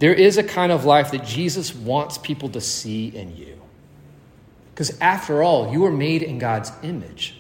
There 0.04 0.14
is 0.14 0.38
a 0.38 0.44
kind 0.44 0.74
of 0.74 0.84
life 0.84 1.12
that 1.12 1.24
Jesus 1.24 1.74
wants 1.74 2.18
people 2.18 2.50
to 2.50 2.60
see 2.60 3.08
in 3.08 3.38
you. 3.38 3.58
Because 4.70 5.00
after 5.00 5.42
all, 5.42 5.72
you 5.72 5.86
are 5.86 5.94
made 5.94 6.22
in 6.22 6.40
God's 6.40 6.74
image. 6.84 7.40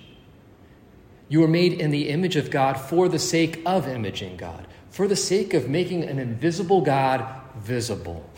You 1.28 1.43
are 1.43 1.47
made 1.49 1.73
in 1.73 1.91
the 1.91 2.08
image 2.08 2.38
of 2.38 2.49
God 2.49 2.80
for 2.80 3.10
the 3.10 3.19
sake 3.19 3.62
of 3.65 3.86
imaging 3.89 4.38
God, 4.38 4.65
for 4.91 5.10
the 5.10 5.15
sake 5.17 5.54
of 5.54 5.67
making 5.67 6.06
an 6.06 6.19
invisible 6.19 6.80
God 6.80 7.26
visible. 7.58 8.30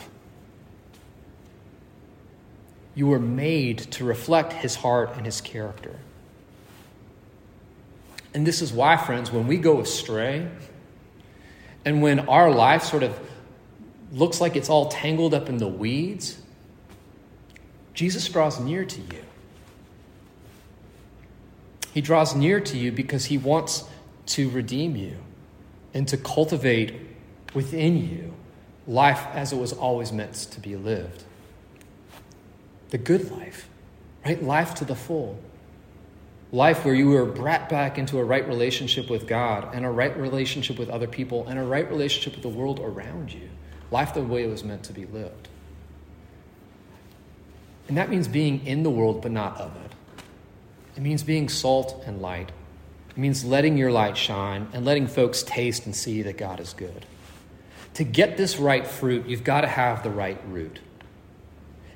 You 2.95 3.05
were 3.05 3.19
made 3.19 3.77
to 3.91 4.05
reflect 4.05 4.53
his 4.53 4.73
heart 4.73 5.11
and 5.17 5.27
his 5.27 5.39
character. 5.39 5.99
And 8.33 8.47
this 8.47 8.63
is 8.63 8.73
why, 8.73 8.97
friends, 8.97 9.31
when 9.31 9.45
we 9.45 9.57
go 9.57 9.81
astray 9.81 10.49
and 11.85 12.01
when 12.01 12.21
our 12.21 12.49
life 12.49 12.81
sort 12.81 13.03
of 13.03 13.19
looks 14.15 14.39
like 14.39 14.55
it's 14.55 14.69
all 14.69 14.87
tangled 14.87 15.33
up 15.33 15.49
in 15.49 15.57
the 15.57 15.67
weeds, 15.67 16.41
Jesus 17.93 18.27
draws 18.27 18.59
near 18.59 18.85
to 18.85 19.01
you. 19.01 19.21
He 21.93 22.01
draws 22.01 22.35
near 22.35 22.59
to 22.59 22.77
you 22.77 22.91
because 22.91 23.25
he 23.25 23.37
wants 23.37 23.85
to 24.27 24.49
redeem 24.49 24.95
you 24.95 25.17
and 25.93 26.07
to 26.07 26.17
cultivate 26.17 26.93
within 27.53 27.97
you 28.09 28.33
life 28.87 29.25
as 29.33 29.53
it 29.53 29.57
was 29.57 29.73
always 29.73 30.11
meant 30.11 30.33
to 30.33 30.59
be 30.59 30.75
lived. 30.75 31.23
The 32.89 32.97
good 32.97 33.31
life, 33.31 33.69
right? 34.25 34.41
Life 34.41 34.75
to 34.75 34.85
the 34.85 34.95
full. 34.95 35.39
Life 36.51 36.85
where 36.85 36.93
you 36.93 37.15
are 37.15 37.25
brought 37.25 37.69
back 37.69 37.97
into 37.97 38.19
a 38.19 38.23
right 38.23 38.47
relationship 38.47 39.09
with 39.09 39.27
God 39.27 39.73
and 39.73 39.85
a 39.85 39.89
right 39.89 40.15
relationship 40.17 40.77
with 40.77 40.89
other 40.89 41.07
people 41.07 41.47
and 41.47 41.57
a 41.57 41.63
right 41.63 41.89
relationship 41.89 42.33
with 42.33 42.43
the 42.43 42.49
world 42.49 42.79
around 42.79 43.33
you. 43.33 43.49
Life 43.91 44.13
the 44.13 44.23
way 44.23 44.43
it 44.43 44.49
was 44.49 44.63
meant 44.63 44.83
to 44.83 44.93
be 44.93 45.05
lived. 45.05 45.47
And 47.87 47.97
that 47.97 48.09
means 48.09 48.27
being 48.27 48.65
in 48.65 48.83
the 48.83 48.89
world 48.89 49.21
but 49.21 49.31
not 49.31 49.59
of 49.59 49.75
it. 49.85 49.91
It 50.97 51.01
means 51.01 51.23
being 51.23 51.49
salt 51.49 52.03
and 52.05 52.21
light. 52.21 52.51
It 53.09 53.17
means 53.17 53.45
letting 53.45 53.77
your 53.77 53.91
light 53.91 54.17
shine 54.17 54.67
and 54.73 54.85
letting 54.85 55.07
folks 55.07 55.43
taste 55.43 55.85
and 55.85 55.95
see 55.95 56.21
that 56.23 56.37
God 56.37 56.59
is 56.59 56.73
good. 56.73 57.05
To 57.95 58.03
get 58.03 58.37
this 58.37 58.57
right 58.57 58.85
fruit, 58.85 59.27
you've 59.27 59.43
got 59.43 59.61
to 59.61 59.67
have 59.67 60.03
the 60.03 60.09
right 60.09 60.39
root. 60.47 60.79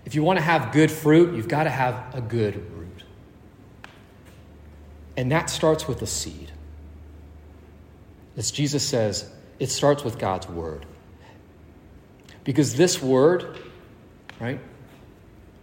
If 0.06 0.16
you 0.16 0.24
want 0.24 0.38
to 0.38 0.44
have 0.44 0.72
good 0.72 0.92
fruit, 0.92 1.36
you've 1.36 1.48
got 1.48 1.66
to 1.66 1.70
have 1.70 2.16
a 2.16 2.22
good 2.22 2.56
root. 2.72 3.04
And 5.18 5.32
that 5.32 5.50
starts 5.50 5.88
with 5.88 6.02
a 6.02 6.08
seed. 6.08 6.52
As 8.38 8.52
Jesus 8.52 8.88
says, 8.88 9.30
it 9.60 9.68
starts 9.68 10.04
with 10.04 10.18
God's 10.18 10.48
word. 10.48 10.86
Because 12.44 12.76
this 12.76 13.02
word, 13.02 13.58
right, 14.40 14.60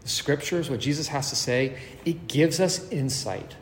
the 0.03 0.09
scriptures, 0.09 0.71
what 0.71 0.81
Jesus 0.81 1.09
has 1.09 1.31
to 1.31 1.37
say, 1.37 1.77
it 2.05 2.29
gives 2.29 2.61
us 2.61 2.89
insight. 2.91 3.57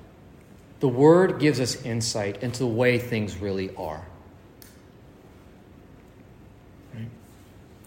The 0.80 0.88
word 0.88 1.38
gives 1.38 1.60
us 1.60 1.82
insight 1.84 2.42
into 2.42 2.58
the 2.58 2.66
way 2.66 2.98
things 2.98 3.38
really 3.38 3.74
are. 3.76 4.06
Right? 6.94 7.08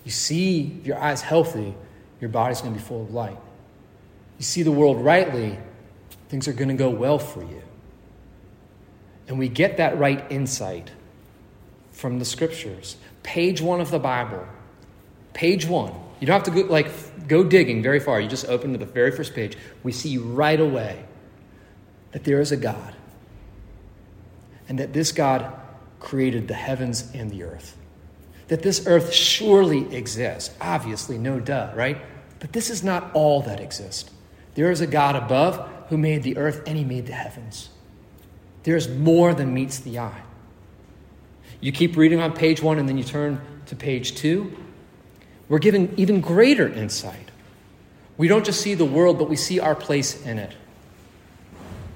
You 0.03 0.11
see 0.11 0.79
your 0.83 0.97
eyes 0.97 1.21
healthy, 1.21 1.75
your 2.19 2.29
body's 2.31 2.61
going 2.61 2.73
to 2.73 2.79
be 2.79 2.83
full 2.83 3.03
of 3.03 3.13
light. 3.13 3.37
You 4.39 4.43
see 4.43 4.63
the 4.63 4.71
world 4.71 4.97
rightly, 4.97 5.57
things 6.29 6.47
are 6.47 6.53
going 6.53 6.69
to 6.69 6.73
go 6.73 6.89
well 6.89 7.19
for 7.19 7.41
you. 7.41 7.61
And 9.27 9.37
we 9.37 9.49
get 9.49 9.77
that 9.77 9.99
right 9.99 10.25
insight 10.31 10.89
from 11.91 12.19
the 12.19 12.25
scriptures. 12.25 12.95
Page 13.23 13.61
one 13.61 13.81
of 13.81 13.91
the 13.91 13.99
Bible 13.99 14.47
Page 15.37 15.67
one. 15.67 15.93
You 16.19 16.25
don't 16.25 16.33
have 16.33 16.51
to 16.51 16.63
go, 16.63 16.67
like 16.67 16.89
go 17.27 17.43
digging 17.43 17.83
very 17.83 17.99
far. 17.99 18.19
You 18.19 18.27
just 18.27 18.47
open 18.47 18.71
to 18.71 18.79
the 18.79 18.87
very 18.87 19.11
first 19.11 19.35
page. 19.35 19.55
We 19.83 19.91
see 19.91 20.17
right 20.17 20.59
away 20.59 21.05
that 22.11 22.23
there 22.23 22.41
is 22.41 22.51
a 22.51 22.57
God, 22.57 22.95
and 24.67 24.79
that 24.79 24.93
this 24.93 25.11
God 25.11 25.53
created 25.99 26.47
the 26.47 26.55
heavens 26.55 27.11
and 27.13 27.29
the 27.29 27.43
earth. 27.43 27.77
That 28.47 28.63
this 28.63 28.87
earth 28.87 29.13
surely 29.13 29.95
exists. 29.95 30.55
Obviously, 30.59 31.19
no 31.19 31.39
duh, 31.39 31.71
right? 31.75 32.01
But 32.39 32.53
this 32.53 32.71
is 32.71 32.83
not 32.83 33.11
all 33.13 33.43
that 33.43 33.59
exists. 33.59 34.09
There 34.55 34.71
is 34.71 34.81
a 34.81 34.87
God 34.87 35.15
above 35.15 35.69
who 35.89 35.99
made 35.99 36.23
the 36.23 36.37
earth 36.37 36.63
and 36.65 36.75
he 36.75 36.83
made 36.83 37.05
the 37.05 37.13
heavens. 37.13 37.69
There 38.63 38.75
is 38.75 38.89
more 38.89 39.35
than 39.35 39.53
meets 39.53 39.77
the 39.77 39.99
eye. 39.99 40.23
You 41.61 41.71
keep 41.71 41.95
reading 41.95 42.21
on 42.21 42.33
page 42.33 42.63
one 42.63 42.79
and 42.79 42.89
then 42.89 42.97
you 42.97 43.03
turn 43.03 43.39
to 43.67 43.75
page 43.75 44.15
two, 44.15 44.57
we're 45.49 45.59
given 45.59 45.93
even 45.97 46.21
greater 46.21 46.67
insight. 46.67 47.31
We 48.17 48.27
don't 48.27 48.45
just 48.45 48.61
see 48.61 48.73
the 48.73 48.85
world, 48.85 49.17
but 49.17 49.29
we 49.29 49.35
see 49.35 49.59
our 49.59 49.75
place 49.75 50.25
in 50.25 50.39
it. 50.39 50.53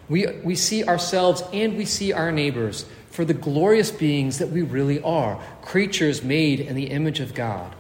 We, 0.08 0.28
we 0.44 0.56
see 0.56 0.84
ourselves 0.84 1.44
and 1.54 1.78
we 1.78 1.86
see 1.86 2.14
our 2.14 2.32
neighbors 2.32 2.86
for 3.10 3.26
the 3.26 3.34
glorious 3.34 3.92
beings 3.92 4.40
that 4.40 4.50
we 4.50 4.62
really 4.62 5.02
are 5.02 5.42
creatures 5.62 6.24
made 6.24 6.60
in 6.60 6.76
the 6.76 6.92
image 6.92 7.20
of 7.20 7.34
God. 7.34 7.74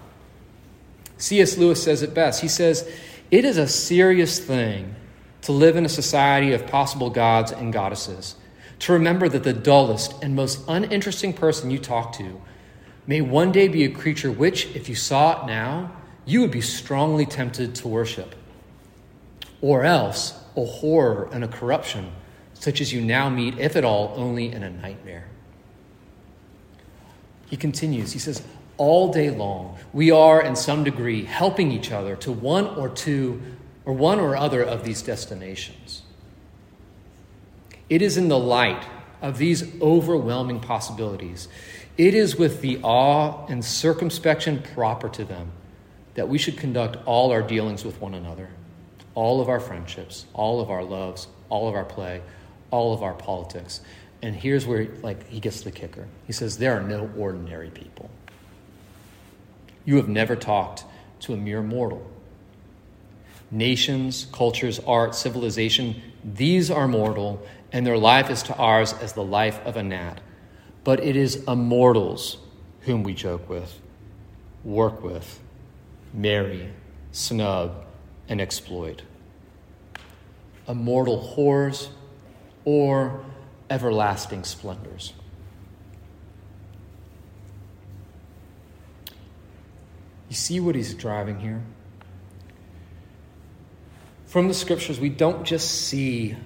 C.S. 1.17 1.57
Lewis 1.57 1.81
says 1.81 2.01
it 2.01 2.13
best. 2.13 2.41
He 2.41 2.47
says, 2.47 2.89
It 3.29 3.45
is 3.45 3.57
a 3.57 3.67
serious 3.67 4.39
thing 4.39 4.95
to 5.43 5.51
live 5.51 5.75
in 5.75 5.85
a 5.85 5.89
society 5.89 6.53
of 6.53 6.67
possible 6.67 7.09
gods 7.09 7.51
and 7.51 7.71
goddesses, 7.71 8.35
to 8.79 8.93
remember 8.93 9.29
that 9.29 9.43
the 9.43 9.53
dullest 9.53 10.21
and 10.23 10.35
most 10.35 10.63
uninteresting 10.67 11.33
person 11.33 11.71
you 11.71 11.79
talk 11.79 12.13
to 12.13 12.41
may 13.07 13.21
one 13.21 13.51
day 13.51 13.67
be 13.67 13.83
a 13.83 13.89
creature 13.89 14.31
which, 14.31 14.67
if 14.75 14.87
you 14.89 14.95
saw 14.95 15.41
it 15.41 15.47
now, 15.47 15.91
you 16.25 16.41
would 16.41 16.51
be 16.51 16.61
strongly 16.61 17.25
tempted 17.25 17.75
to 17.75 17.87
worship. 17.87 18.35
Or 19.61 19.83
else, 19.83 20.33
a 20.55 20.65
horror 20.65 21.29
and 21.31 21.43
a 21.43 21.47
corruption, 21.47 22.11
such 22.53 22.81
as 22.81 22.93
you 22.93 23.01
now 23.01 23.29
meet, 23.29 23.57
if 23.57 23.75
at 23.75 23.83
all, 23.83 24.13
only 24.15 24.51
in 24.51 24.63
a 24.63 24.69
nightmare. 24.69 25.27
He 27.49 27.57
continues, 27.57 28.13
he 28.13 28.19
says, 28.19 28.43
all 28.77 29.11
day 29.11 29.29
long, 29.29 29.77
we 29.93 30.09
are 30.09 30.41
in 30.41 30.55
some 30.55 30.83
degree 30.83 31.25
helping 31.25 31.71
each 31.71 31.91
other 31.91 32.15
to 32.17 32.31
one 32.31 32.65
or 32.65 32.89
two 32.89 33.41
or 33.85 33.93
one 33.93 34.19
or 34.19 34.35
other 34.35 34.63
of 34.63 34.83
these 34.83 35.01
destinations. 35.01 36.01
It 37.89 38.01
is 38.01 38.15
in 38.15 38.29
the 38.29 38.39
light 38.39 38.85
of 39.21 39.37
these 39.37 39.79
overwhelming 39.81 40.61
possibilities, 40.61 41.47
it 42.01 42.15
is 42.15 42.35
with 42.35 42.61
the 42.61 42.79
awe 42.81 43.45
and 43.45 43.63
circumspection 43.63 44.59
proper 44.73 45.07
to 45.07 45.23
them 45.23 45.51
that 46.15 46.27
we 46.27 46.39
should 46.39 46.57
conduct 46.57 46.97
all 47.05 47.31
our 47.31 47.43
dealings 47.43 47.85
with 47.85 48.01
one 48.01 48.15
another, 48.15 48.49
all 49.13 49.39
of 49.39 49.47
our 49.47 49.59
friendships, 49.59 50.25
all 50.33 50.59
of 50.59 50.71
our 50.71 50.83
loves, 50.83 51.27
all 51.49 51.69
of 51.69 51.75
our 51.75 51.85
play, 51.85 52.23
all 52.71 52.91
of 52.91 53.03
our 53.03 53.13
politics. 53.13 53.81
And 54.23 54.35
here's 54.35 54.65
where 54.65 54.87
like 55.03 55.29
he 55.29 55.39
gets 55.39 55.61
the 55.61 55.69
kicker. 55.69 56.07
He 56.25 56.33
says 56.33 56.57
there 56.57 56.73
are 56.75 56.81
no 56.81 57.07
ordinary 57.15 57.69
people. 57.69 58.09
You 59.85 59.97
have 59.97 60.09
never 60.09 60.35
talked 60.35 60.83
to 61.19 61.33
a 61.33 61.37
mere 61.37 61.61
mortal. 61.61 62.09
Nations, 63.51 64.25
cultures, 64.31 64.79
art, 64.87 65.13
civilization, 65.13 66.01
these 66.23 66.71
are 66.71 66.87
mortal, 66.87 67.45
and 67.71 67.85
their 67.85 67.99
life 67.99 68.31
is 68.31 68.41
to 68.43 68.55
ours 68.55 68.91
as 68.93 69.13
the 69.13 69.23
life 69.23 69.63
of 69.67 69.77
a 69.77 69.83
gnat. 69.83 70.19
But 70.83 71.03
it 71.03 71.15
is 71.15 71.43
immortals 71.47 72.37
whom 72.81 73.03
we 73.03 73.13
joke 73.13 73.47
with, 73.49 73.79
work 74.63 75.03
with, 75.03 75.39
marry, 76.13 76.71
snub, 77.11 77.85
and 78.27 78.41
exploit. 78.41 79.03
Immortal 80.67 81.35
whores 81.35 81.89
or 82.65 83.23
everlasting 83.69 84.43
splendors. 84.43 85.13
You 90.29 90.35
see 90.35 90.59
what 90.61 90.75
he's 90.75 90.93
driving 90.93 91.39
here? 91.39 91.61
From 94.27 94.47
the 94.47 94.53
scriptures, 94.53 94.97
we 94.97 95.09
don't 95.09 95.43
just 95.43 95.69
see 95.69 96.37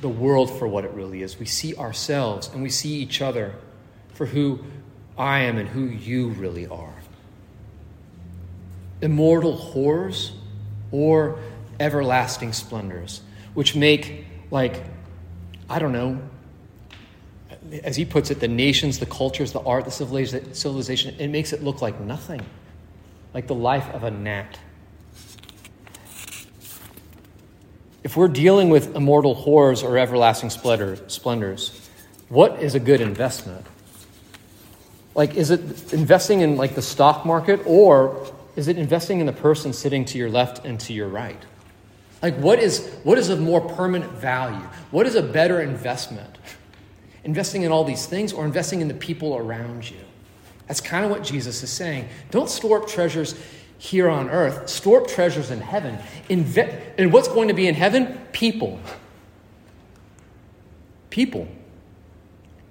the 0.00 0.08
world 0.08 0.50
for 0.58 0.68
what 0.68 0.84
it 0.84 0.92
really 0.92 1.22
is. 1.22 1.38
We 1.38 1.46
see 1.46 1.74
ourselves 1.76 2.48
and 2.48 2.62
we 2.62 2.70
see 2.70 2.94
each 2.94 3.20
other 3.20 3.54
for 4.14 4.26
who 4.26 4.60
I 5.16 5.40
am 5.40 5.58
and 5.58 5.68
who 5.68 5.84
you 5.84 6.28
really 6.28 6.66
are. 6.66 6.94
Immortal 9.00 9.56
horrors 9.56 10.32
or 10.90 11.38
everlasting 11.80 12.52
splendors, 12.52 13.20
which 13.54 13.76
make, 13.76 14.24
like, 14.50 14.84
I 15.68 15.78
don't 15.78 15.92
know, 15.92 16.20
as 17.82 17.96
he 17.96 18.04
puts 18.04 18.30
it, 18.30 18.40
the 18.40 18.48
nations, 18.48 18.98
the 18.98 19.06
cultures, 19.06 19.52
the 19.52 19.60
art, 19.60 19.84
the 19.84 19.90
civilization, 19.90 21.14
it 21.18 21.28
makes 21.28 21.52
it 21.52 21.62
look 21.62 21.82
like 21.82 22.00
nothing 22.00 22.40
like 23.34 23.46
the 23.46 23.54
life 23.54 23.88
of 23.90 24.04
a 24.04 24.10
gnat. 24.10 24.58
If 28.04 28.16
we're 28.16 28.28
dealing 28.28 28.70
with 28.70 28.94
immortal 28.94 29.34
horrors 29.34 29.82
or 29.82 29.98
everlasting 29.98 30.50
splendors, 30.50 31.88
what 32.28 32.62
is 32.62 32.74
a 32.74 32.80
good 32.80 33.00
investment? 33.00 33.66
Like, 35.14 35.34
is 35.34 35.50
it 35.50 35.92
investing 35.92 36.40
in 36.40 36.56
like 36.56 36.74
the 36.74 36.82
stock 36.82 37.26
market 37.26 37.60
or 37.66 38.32
is 38.54 38.68
it 38.68 38.78
investing 38.78 39.20
in 39.20 39.26
the 39.26 39.32
person 39.32 39.72
sitting 39.72 40.04
to 40.06 40.18
your 40.18 40.30
left 40.30 40.64
and 40.64 40.78
to 40.80 40.92
your 40.92 41.08
right? 41.08 41.42
Like, 42.22 42.36
what 42.36 42.58
is, 42.58 42.88
what 43.04 43.18
is 43.18 43.28
a 43.28 43.36
more 43.36 43.60
permanent 43.60 44.12
value? 44.12 44.66
What 44.90 45.06
is 45.06 45.14
a 45.14 45.22
better 45.22 45.60
investment? 45.60 46.38
Investing 47.24 47.62
in 47.62 47.72
all 47.72 47.84
these 47.84 48.06
things 48.06 48.32
or 48.32 48.44
investing 48.44 48.80
in 48.80 48.88
the 48.88 48.94
people 48.94 49.36
around 49.36 49.88
you? 49.88 49.98
That's 50.66 50.80
kind 50.80 51.04
of 51.04 51.10
what 51.10 51.24
Jesus 51.24 51.62
is 51.62 51.70
saying. 51.70 52.08
Don't 52.30 52.50
store 52.50 52.82
up 52.82 52.88
treasures 52.88 53.34
here 53.78 54.08
on 54.08 54.28
earth, 54.28 54.68
store 54.68 55.02
up 55.02 55.08
treasures 55.08 55.50
in 55.50 55.60
heaven. 55.60 55.98
Inve- 56.28 56.80
and 56.98 57.12
what's 57.12 57.28
going 57.28 57.48
to 57.48 57.54
be 57.54 57.66
in 57.66 57.74
heaven? 57.74 58.20
People. 58.32 58.78
People. 61.10 61.48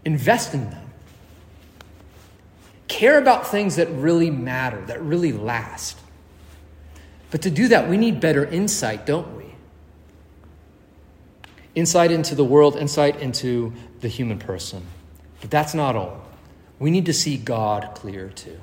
Invest 0.05 0.53
in 0.53 0.69
them. 0.69 0.85
Care 2.87 3.17
about 3.17 3.47
things 3.47 3.77
that 3.77 3.89
really 3.89 4.29
matter, 4.29 4.81
that 4.85 5.01
really 5.01 5.31
last. 5.31 5.97
But 7.31 7.41
to 7.41 7.49
do 7.49 7.67
that, 7.69 7.89
we 7.89 7.97
need 7.97 8.21
better 8.21 8.45
insight, 8.45 9.05
don't 9.05 9.35
we? 9.35 9.45
Insight 11.75 12.11
into 12.11 12.35
the 12.35 12.45
world, 12.45 12.75
insight 12.77 13.19
into 13.19 13.73
the 13.99 14.07
human 14.07 14.39
person. 14.39 14.85
But 15.41 15.51
that's 15.51 15.73
not 15.73 15.95
all 15.95 16.27
we 16.79 16.91
need 16.91 17.05
to 17.07 17.13
see 17.13 17.37
God 17.37 17.91
clear 17.95 18.29
too. 18.29 18.59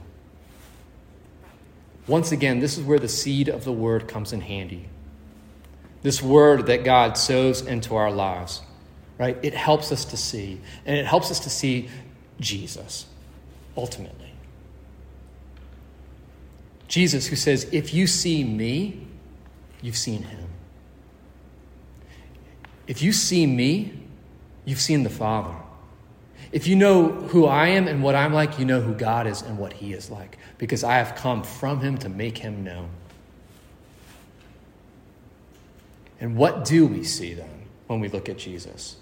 Once 2.06 2.32
again, 2.32 2.60
this 2.60 2.76
is 2.76 2.84
where 2.84 2.98
the 2.98 3.08
seed 3.08 3.48
of 3.48 3.64
the 3.64 3.72
word 3.72 4.06
comes 4.06 4.32
in 4.32 4.40
handy. 4.40 4.88
This 6.02 6.22
word 6.22 6.66
that 6.66 6.84
God 6.84 7.16
sows 7.16 7.62
into 7.62 7.96
our 7.96 8.10
lives, 8.10 8.60
right? 9.18 9.38
It 9.42 9.54
helps 9.54 9.90
us 9.90 10.04
to 10.06 10.16
see, 10.16 10.60
and 10.84 10.96
it 10.96 11.06
helps 11.06 11.30
us 11.30 11.40
to 11.40 11.50
see 11.50 11.88
Jesus 12.40 13.06
ultimately. 13.76 14.32
Jesus, 16.88 17.26
who 17.26 17.36
says, 17.36 17.66
If 17.72 17.94
you 17.94 18.06
see 18.06 18.44
me, 18.44 19.06
you've 19.80 19.96
seen 19.96 20.22
him. 20.24 20.48
If 22.86 23.00
you 23.00 23.12
see 23.12 23.46
me, 23.46 23.98
you've 24.66 24.80
seen 24.80 25.04
the 25.04 25.10
Father. 25.10 25.54
If 26.54 26.68
you 26.68 26.76
know 26.76 27.08
who 27.08 27.46
I 27.46 27.66
am 27.66 27.88
and 27.88 28.00
what 28.00 28.14
I'm 28.14 28.32
like, 28.32 28.60
you 28.60 28.64
know 28.64 28.80
who 28.80 28.94
God 28.94 29.26
is 29.26 29.42
and 29.42 29.58
what 29.58 29.72
He 29.72 29.92
is 29.92 30.08
like, 30.08 30.38
because 30.56 30.84
I 30.84 30.98
have 30.98 31.16
come 31.16 31.42
from 31.42 31.80
Him 31.80 31.98
to 31.98 32.08
make 32.08 32.38
Him 32.38 32.62
known. 32.62 32.90
And 36.20 36.36
what 36.36 36.64
do 36.64 36.86
we 36.86 37.02
see 37.02 37.34
then 37.34 37.66
when 37.88 37.98
we 37.98 38.06
look 38.06 38.28
at 38.28 38.38
Jesus? 38.38 38.94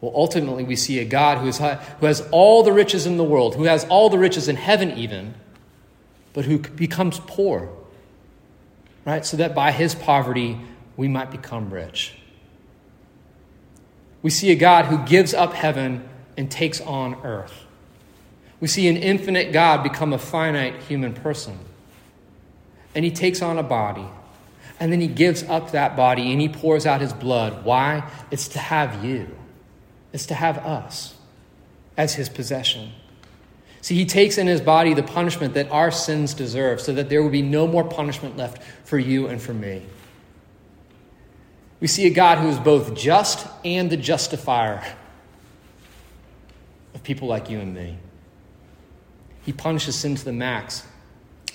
Well, 0.00 0.10
ultimately, 0.16 0.64
we 0.64 0.74
see 0.74 0.98
a 0.98 1.04
God 1.04 1.38
who, 1.38 1.46
is 1.46 1.58
who 1.58 2.06
has 2.06 2.26
all 2.32 2.64
the 2.64 2.72
riches 2.72 3.06
in 3.06 3.16
the 3.16 3.22
world, 3.22 3.54
who 3.54 3.62
has 3.64 3.84
all 3.84 4.10
the 4.10 4.18
riches 4.18 4.48
in 4.48 4.56
heaven, 4.56 4.90
even, 4.98 5.34
but 6.32 6.44
who 6.44 6.58
becomes 6.58 7.20
poor, 7.20 7.72
right? 9.04 9.24
So 9.24 9.36
that 9.36 9.54
by 9.54 9.70
his 9.70 9.94
poverty, 9.94 10.58
we 10.96 11.06
might 11.06 11.30
become 11.30 11.72
rich. 11.72 12.14
We 14.24 14.30
see 14.30 14.50
a 14.50 14.56
God 14.56 14.86
who 14.86 15.04
gives 15.04 15.34
up 15.34 15.52
heaven 15.52 16.02
and 16.38 16.50
takes 16.50 16.80
on 16.80 17.16
earth. 17.24 17.66
We 18.58 18.68
see 18.68 18.88
an 18.88 18.96
infinite 18.96 19.52
God 19.52 19.82
become 19.82 20.14
a 20.14 20.18
finite 20.18 20.80
human 20.84 21.12
person. 21.12 21.58
And 22.94 23.04
he 23.04 23.10
takes 23.10 23.42
on 23.42 23.58
a 23.58 23.62
body. 23.62 24.06
And 24.80 24.90
then 24.90 25.02
he 25.02 25.08
gives 25.08 25.42
up 25.42 25.72
that 25.72 25.94
body 25.94 26.32
and 26.32 26.40
he 26.40 26.48
pours 26.48 26.86
out 26.86 27.02
his 27.02 27.12
blood. 27.12 27.66
Why? 27.66 28.10
It's 28.30 28.48
to 28.48 28.58
have 28.58 29.04
you, 29.04 29.28
it's 30.14 30.24
to 30.26 30.34
have 30.34 30.56
us 30.56 31.14
as 31.98 32.14
his 32.14 32.30
possession. 32.30 32.92
See, 33.82 33.94
he 33.94 34.06
takes 34.06 34.38
in 34.38 34.46
his 34.46 34.62
body 34.62 34.94
the 34.94 35.02
punishment 35.02 35.52
that 35.52 35.70
our 35.70 35.90
sins 35.90 36.32
deserve 36.32 36.80
so 36.80 36.94
that 36.94 37.10
there 37.10 37.22
will 37.22 37.28
be 37.28 37.42
no 37.42 37.66
more 37.66 37.84
punishment 37.84 38.38
left 38.38 38.62
for 38.86 38.98
you 38.98 39.26
and 39.26 39.42
for 39.42 39.52
me. 39.52 39.82
We 41.84 41.88
see 41.88 42.06
a 42.06 42.10
God 42.10 42.38
who 42.38 42.48
is 42.48 42.58
both 42.58 42.94
just 42.94 43.46
and 43.62 43.90
the 43.90 43.98
justifier 43.98 44.82
of 46.94 47.02
people 47.02 47.28
like 47.28 47.50
you 47.50 47.60
and 47.60 47.74
me. 47.74 47.98
He 49.42 49.52
punishes 49.52 49.94
sin 49.94 50.14
to 50.14 50.24
the 50.24 50.32
max, 50.32 50.86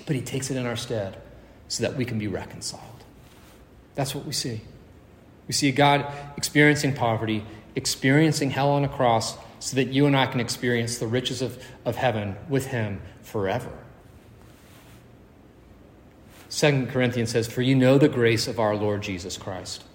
but 0.05 0.15
he 0.15 0.21
takes 0.21 0.51
it 0.51 0.55
in 0.55 0.67
our 0.67 0.75
stead 0.75 1.19
so 1.67 1.81
that 1.81 1.97
we 1.97 2.05
can 2.05 2.19
be 2.19 2.27
reconciled. 2.27 2.83
That's 3.95 4.13
what 4.13 4.23
we 4.23 4.33
see. 4.33 4.61
We 5.47 5.53
see 5.53 5.69
a 5.69 5.71
God 5.71 6.05
experiencing 6.37 6.93
poverty, 6.93 7.43
experiencing 7.75 8.51
hell 8.51 8.69
on 8.69 8.83
a 8.83 8.87
cross, 8.87 9.35
so 9.59 9.77
that 9.77 9.87
you 9.87 10.05
and 10.05 10.15
I 10.15 10.27
can 10.27 10.39
experience 10.39 10.99
the 10.99 11.07
riches 11.07 11.41
of, 11.41 11.57
of 11.85 11.95
heaven 11.95 12.35
with 12.47 12.67
him 12.67 13.01
forever. 13.23 13.71
Second 16.49 16.89
Corinthians 16.89 17.31
says, 17.31 17.47
For 17.47 17.63
you 17.63 17.73
know 17.73 17.97
the 17.97 18.07
grace 18.07 18.47
of 18.47 18.59
our 18.59 18.75
Lord 18.75 19.01
Jesus 19.01 19.35
Christ 19.35 19.85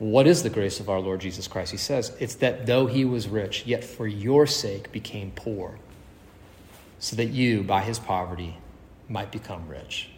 what 0.00 0.26
is 0.26 0.42
the 0.42 0.48
grace 0.48 0.80
of 0.80 0.88
our 0.88 0.98
Lord 0.98 1.20
Jesus 1.20 1.46
Christ? 1.46 1.72
He 1.72 1.76
says, 1.76 2.16
It's 2.18 2.36
that 2.36 2.64
though 2.64 2.86
he 2.86 3.04
was 3.04 3.28
rich, 3.28 3.66
yet 3.66 3.84
for 3.84 4.06
your 4.06 4.46
sake 4.46 4.90
became 4.92 5.30
poor, 5.30 5.78
so 6.98 7.16
that 7.16 7.26
you, 7.26 7.62
by 7.62 7.82
his 7.82 7.98
poverty, 7.98 8.56
might 9.10 9.30
become 9.30 9.68
rich. 9.68 10.08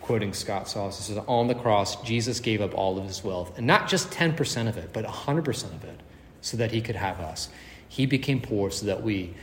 Quoting 0.00 0.32
Scott 0.32 0.68
Sauls, 0.68 0.96
he 0.96 1.02
says, 1.12 1.22
On 1.28 1.48
the 1.48 1.54
cross, 1.54 2.00
Jesus 2.00 2.40
gave 2.40 2.62
up 2.62 2.74
all 2.74 2.96
of 2.96 3.04
his 3.04 3.22
wealth, 3.22 3.58
and 3.58 3.66
not 3.66 3.88
just 3.88 4.10
10% 4.10 4.66
of 4.66 4.78
it, 4.78 4.94
but 4.94 5.04
100% 5.04 5.64
of 5.74 5.84
it, 5.84 6.00
so 6.40 6.56
that 6.56 6.72
he 6.72 6.80
could 6.80 6.96
have 6.96 7.20
us. 7.20 7.50
He 7.90 8.06
became 8.06 8.40
poor 8.40 8.70
so 8.70 8.86
that 8.86 9.02
we, 9.02 9.34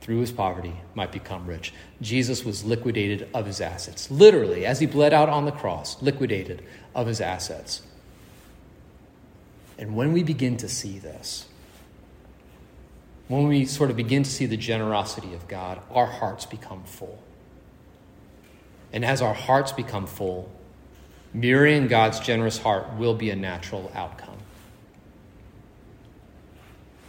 through 0.00 0.20
his 0.20 0.32
poverty, 0.32 0.74
might 0.94 1.12
become 1.12 1.46
rich. 1.46 1.74
Jesus 2.00 2.44
was 2.44 2.64
liquidated 2.64 3.28
of 3.34 3.44
his 3.44 3.60
assets. 3.60 4.10
Literally, 4.10 4.64
as 4.64 4.78
he 4.78 4.86
bled 4.86 5.12
out 5.12 5.28
on 5.28 5.44
the 5.44 5.52
cross, 5.52 6.00
liquidated 6.00 6.62
of 6.96 7.06
his 7.06 7.20
assets. 7.20 7.82
And 9.78 9.94
when 9.94 10.12
we 10.12 10.24
begin 10.24 10.56
to 10.56 10.68
see 10.68 10.98
this, 10.98 11.46
when 13.28 13.46
we 13.46 13.66
sort 13.66 13.90
of 13.90 13.96
begin 13.96 14.22
to 14.22 14.30
see 14.30 14.46
the 14.46 14.56
generosity 14.56 15.34
of 15.34 15.46
God, 15.46 15.80
our 15.90 16.06
hearts 16.06 16.46
become 16.46 16.82
full. 16.84 17.22
And 18.92 19.04
as 19.04 19.20
our 19.20 19.34
hearts 19.34 19.72
become 19.72 20.06
full, 20.06 20.50
mirroring 21.34 21.86
God's 21.86 22.18
generous 22.18 22.58
heart 22.58 22.94
will 22.94 23.14
be 23.14 23.28
a 23.28 23.36
natural 23.36 23.92
outcome. 23.94 24.38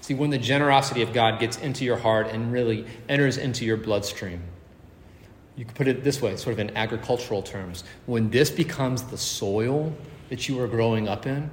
See, 0.02 0.16
when 0.16 0.32
the 0.32 0.38
generosity 0.38 1.02
of 1.02 1.14
God 1.14 1.40
gets 1.40 1.58
into 1.58 1.86
your 1.86 1.98
heart 1.98 2.28
and 2.28 2.52
really 2.52 2.86
enters 3.08 3.38
into 3.38 3.64
your 3.64 3.78
bloodstream, 3.78 4.42
you 5.58 5.66
could 5.66 5.76
put 5.76 5.88
it 5.88 6.04
this 6.04 6.22
way, 6.22 6.36
sort 6.36 6.54
of 6.54 6.60
in 6.60 6.78
agricultural 6.78 7.42
terms. 7.42 7.84
When 8.06 8.30
this 8.30 8.52
becomes 8.52 9.04
the 9.04 9.18
soil 9.18 9.94
that 10.30 10.48
you 10.48 10.62
are 10.62 10.68
growing 10.68 11.08
up 11.08 11.26
in, 11.26 11.50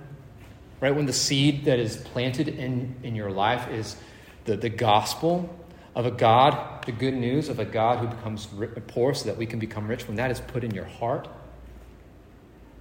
right? 0.80 0.94
When 0.94 1.06
the 1.06 1.12
seed 1.12 1.64
that 1.64 1.78
is 1.78 1.96
planted 1.96 2.48
in, 2.48 2.94
in 3.02 3.14
your 3.14 3.30
life 3.30 3.68
is 3.70 3.96
the, 4.44 4.56
the 4.56 4.68
gospel 4.68 5.48
of 5.94 6.04
a 6.04 6.10
God, 6.10 6.84
the 6.84 6.92
good 6.92 7.14
news 7.14 7.48
of 7.48 7.58
a 7.58 7.64
God 7.64 8.00
who 8.00 8.08
becomes 8.08 8.46
poor 8.88 9.14
so 9.14 9.24
that 9.26 9.38
we 9.38 9.46
can 9.46 9.58
become 9.58 9.88
rich, 9.88 10.06
when 10.06 10.16
that 10.16 10.30
is 10.30 10.40
put 10.40 10.64
in 10.64 10.72
your 10.72 10.84
heart, 10.84 11.26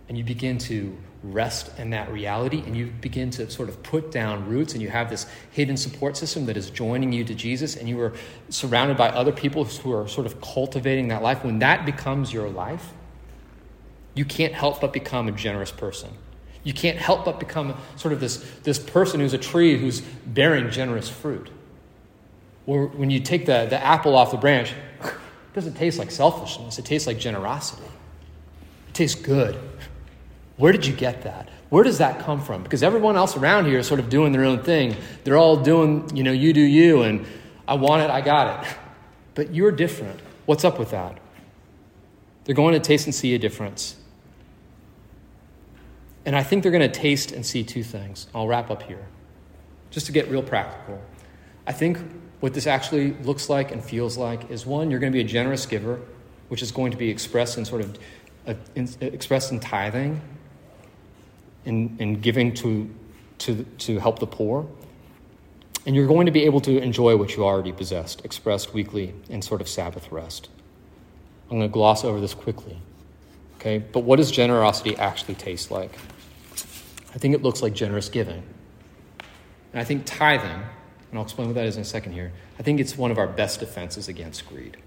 and 0.09 0.17
you 0.17 0.25
begin 0.25 0.57
to 0.57 0.97
rest 1.23 1.71
in 1.79 1.91
that 1.91 2.11
reality 2.11 2.61
and 2.65 2.75
you 2.75 2.87
begin 2.99 3.29
to 3.29 3.49
sort 3.49 3.69
of 3.69 3.81
put 3.81 4.11
down 4.11 4.47
roots 4.47 4.73
and 4.73 4.81
you 4.81 4.89
have 4.89 5.09
this 5.09 5.25
hidden 5.51 5.77
support 5.77 6.17
system 6.17 6.45
that 6.45 6.57
is 6.57 6.69
joining 6.69 7.13
you 7.13 7.23
to 7.23 7.33
Jesus 7.33 7.77
and 7.77 7.87
you 7.87 7.99
are 8.01 8.11
surrounded 8.49 8.97
by 8.97 9.07
other 9.09 9.31
people 9.31 9.63
who 9.63 9.93
are 9.93 10.07
sort 10.07 10.27
of 10.27 10.41
cultivating 10.41 11.07
that 11.07 11.21
life, 11.23 11.43
when 11.43 11.59
that 11.59 11.85
becomes 11.85 12.33
your 12.33 12.49
life, 12.49 12.91
you 14.13 14.25
can't 14.25 14.53
help 14.53 14.81
but 14.81 14.91
become 14.91 15.27
a 15.29 15.31
generous 15.31 15.71
person. 15.71 16.09
You 16.63 16.73
can't 16.73 16.97
help 16.97 17.25
but 17.25 17.39
become 17.39 17.75
sort 17.95 18.13
of 18.13 18.19
this, 18.19 18.37
this 18.63 18.77
person 18.77 19.19
who's 19.19 19.33
a 19.33 19.37
tree 19.37 19.77
who's 19.77 20.01
bearing 20.01 20.69
generous 20.71 21.09
fruit. 21.09 21.49
Or 22.65 22.87
when 22.87 23.09
you 23.09 23.19
take 23.19 23.45
the, 23.45 23.65
the 23.69 23.83
apple 23.83 24.15
off 24.15 24.31
the 24.31 24.37
branch, 24.37 24.73
it 25.01 25.13
doesn't 25.53 25.75
taste 25.75 25.99
like 25.99 26.11
selfishness, 26.11 26.79
it 26.79 26.85
tastes 26.85 27.07
like 27.07 27.17
generosity. 27.17 27.83
It 28.89 28.93
tastes 28.93 29.19
good. 29.19 29.57
Where 30.63 30.71
did 30.71 30.85
you 30.85 30.93
get 30.93 31.23
that? 31.23 31.49
Where 31.71 31.83
does 31.83 31.97
that 31.97 32.21
come 32.21 32.39
from? 32.39 32.63
Because 32.63 32.83
everyone 32.83 33.17
else 33.17 33.35
around 33.35 33.65
here 33.65 33.79
is 33.79 33.85
sort 33.85 33.99
of 33.99 34.09
doing 34.09 34.31
their 34.31 34.45
own 34.45 34.63
thing. 34.63 34.95
They're 35.25 35.35
all 35.35 35.57
doing, 35.57 36.09
you 36.15 36.23
know, 36.23 36.31
you 36.31 36.53
do 36.53 36.61
you, 36.61 37.01
and 37.01 37.25
I 37.67 37.73
want 37.73 38.01
it, 38.01 38.09
I 38.09 38.21
got 38.21 38.63
it. 38.63 38.73
But 39.35 39.53
you're 39.53 39.73
different. 39.73 40.21
What's 40.45 40.63
up 40.63 40.79
with 40.79 40.91
that? 40.91 41.19
They're 42.45 42.55
going 42.55 42.75
to 42.75 42.79
taste 42.79 43.07
and 43.07 43.13
see 43.13 43.35
a 43.35 43.37
difference. 43.37 43.97
And 46.25 46.33
I 46.33 46.43
think 46.43 46.63
they're 46.63 46.71
going 46.71 46.89
to 46.89 46.99
taste 46.99 47.33
and 47.33 47.45
see 47.45 47.65
two 47.65 47.83
things. 47.83 48.27
I'll 48.33 48.47
wrap 48.47 48.71
up 48.71 48.83
here. 48.83 49.05
Just 49.91 50.05
to 50.05 50.13
get 50.13 50.29
real 50.29 50.43
practical. 50.43 51.01
I 51.67 51.73
think 51.73 51.97
what 52.39 52.53
this 52.53 52.67
actually 52.67 53.11
looks 53.23 53.49
like 53.49 53.73
and 53.73 53.83
feels 53.83 54.17
like 54.17 54.49
is 54.49 54.65
one, 54.65 54.91
you're 54.91 55.01
going 55.01 55.11
to 55.11 55.17
be 55.17 55.25
a 55.25 55.27
generous 55.27 55.65
giver, 55.65 55.99
which 56.47 56.61
is 56.61 56.71
going 56.71 56.91
to 56.91 56.97
be 56.97 57.09
expressed 57.09 57.57
in 57.57 57.65
sort 57.65 57.81
of 57.81 57.97
uh, 58.47 58.53
in, 58.75 58.87
expressed 59.01 59.51
in 59.51 59.59
tithing, 59.59 60.21
in, 61.65 61.95
in 61.99 62.21
giving 62.21 62.53
to, 62.55 62.93
to, 63.39 63.63
to 63.79 63.99
help 63.99 64.19
the 64.19 64.27
poor. 64.27 64.67
And 65.85 65.95
you're 65.95 66.07
going 66.07 66.25
to 66.27 66.31
be 66.31 66.43
able 66.43 66.61
to 66.61 66.81
enjoy 66.81 67.17
what 67.17 67.35
you 67.35 67.43
already 67.43 67.71
possessed, 67.71 68.23
expressed 68.23 68.73
weekly 68.73 69.13
in 69.29 69.41
sort 69.41 69.61
of 69.61 69.67
Sabbath 69.67 70.11
rest. 70.11 70.49
I'm 71.49 71.57
going 71.57 71.69
to 71.69 71.73
gloss 71.73 72.03
over 72.03 72.21
this 72.21 72.33
quickly. 72.33 72.79
Okay? 73.57 73.79
But 73.79 74.01
what 74.01 74.17
does 74.17 74.31
generosity 74.31 74.95
actually 74.97 75.35
taste 75.35 75.71
like? 75.71 75.91
I 77.13 77.17
think 77.17 77.35
it 77.35 77.43
looks 77.43 77.61
like 77.61 77.73
generous 77.73 78.09
giving. 78.09 78.43
And 79.71 79.81
I 79.81 79.83
think 79.83 80.03
tithing, 80.05 80.49
and 80.49 81.19
I'll 81.19 81.23
explain 81.23 81.47
what 81.47 81.55
that 81.55 81.65
is 81.65 81.75
in 81.75 81.81
a 81.81 81.85
second 81.85 82.13
here, 82.13 82.31
I 82.57 82.63
think 82.63 82.79
it's 82.79 82.97
one 82.97 83.11
of 83.11 83.17
our 83.17 83.27
best 83.27 83.59
defenses 83.59 84.07
against 84.07 84.47
greed. 84.47 84.77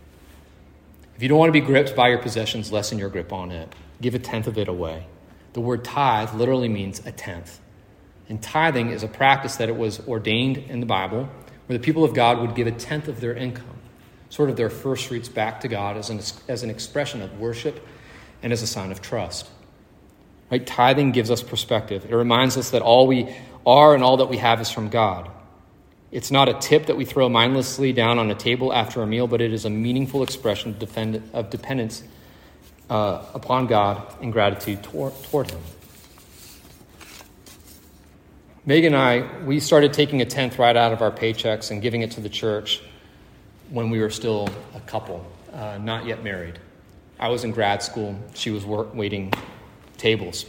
If 1.15 1.23
you 1.23 1.29
don't 1.29 1.39
want 1.39 1.49
to 1.49 1.53
be 1.53 1.61
gripped 1.61 1.97
by 1.97 2.09
your 2.09 2.19
possessions, 2.19 2.73
lessen 2.73 2.99
your 2.99 3.09
grip 3.09 3.33
on 3.33 3.51
it. 3.51 3.75
Give 4.01 4.15
a 4.15 4.19
tenth 4.19 4.47
of 4.47 4.59
it 4.59 4.69
away. 4.69 5.07
The 5.57 5.63
word 5.63 5.87
tithe 5.87 6.35
literally 6.35 6.69
means 6.69 7.01
a 7.07 7.13
tenth. 7.13 7.61
And 8.29 8.43
tithing 8.43 8.91
is 8.91 9.03
a 9.03 9.09
practice 9.09 9.57
that 9.57 9.71
it 9.71 9.77
was 9.79 10.07
ordained 10.07 10.59
in 10.59 10.81
the 10.81 10.87
Bible 10.87 11.31
where 11.65 11.79
the 11.79 11.83
people 11.83 12.05
of 12.05 12.13
God 12.13 12.43
would 12.43 12.55
give 12.55 12.67
a 12.67 12.73
tenth 12.73 13.09
of 13.09 13.23
their 13.23 13.33
income, 13.33 13.79
sort 14.29 14.51
of 14.51 14.57
their 14.57 14.69
first 14.69 15.07
fruits 15.07 15.31
back 15.31 15.63
to 15.63 15.69
God 15.69 15.97
as 15.97 16.11
an, 16.11 16.21
as 16.47 16.63
an 16.63 16.69
expression 16.69 17.23
of 17.23 17.41
worship 17.41 17.83
and 18.43 18.53
as 18.53 18.61
a 18.61 18.67
sign 18.67 18.93
of 18.93 19.01
trust. 19.01 19.49
Right? 20.51 20.67
Tithing 20.67 21.13
gives 21.13 21.31
us 21.31 21.43
perspective. 21.43 22.05
It 22.05 22.15
reminds 22.15 22.59
us 22.59 22.69
that 22.73 22.83
all 22.83 23.07
we 23.07 23.35
are 23.65 23.95
and 23.95 24.05
all 24.05 24.19
that 24.19 24.29
we 24.29 24.37
have 24.37 24.61
is 24.61 24.71
from 24.71 24.91
God. 24.91 25.31
It's 26.13 26.31
not 26.31 26.51
a 26.51 26.55
tip 26.61 26.85
that 26.85 26.99
we 26.99 27.07
throw 27.07 27.31
mindlessly 27.31 27.95
down 27.95 28.19
on 28.19 28.31
a 28.31 28.35
table 28.35 28.75
after 28.75 29.01
a 29.01 29.07
meal, 29.07 29.27
but 29.27 29.41
it 29.41 29.55
is 29.55 29.65
a 29.65 29.71
meaningful 29.71 30.23
expression 30.23 30.77
of, 31.33 31.49
dependence 31.49 32.03
uh, 32.91 33.25
upon 33.35 33.67
God 33.67 34.03
in 34.21 34.31
gratitude 34.31 34.83
toward, 34.83 35.13
toward 35.25 35.51
Him. 35.51 35.61
Megan 38.65 38.95
and 38.95 39.03
I, 39.03 39.45
we 39.45 39.61
started 39.61 39.93
taking 39.93 40.23
a 40.23 40.25
tenth 40.25 40.59
right 40.59 40.77
out 40.77 40.93
of 40.93 41.01
our 41.01 41.13
paychecks 41.13 41.71
and 41.71 41.81
giving 41.81 42.03
it 42.03 42.11
to 42.13 42.21
the 42.21 42.29
church 42.29 42.83
when 43.71 43.91
we 43.91 44.01
were 44.01 44.11
still 44.11 44.49
a 44.75 44.81
couple, 44.81 45.25
uh, 45.53 45.79
not 45.81 46.05
yet 46.05 46.25
married. 46.25 46.59
I 47.19 47.29
was 47.29 47.45
in 47.45 47.53
grad 47.53 47.83
school. 47.83 48.17
She 48.35 48.51
was 48.51 48.67
work, 48.67 48.95
waiting 48.95 49.33
tables, 49.99 50.47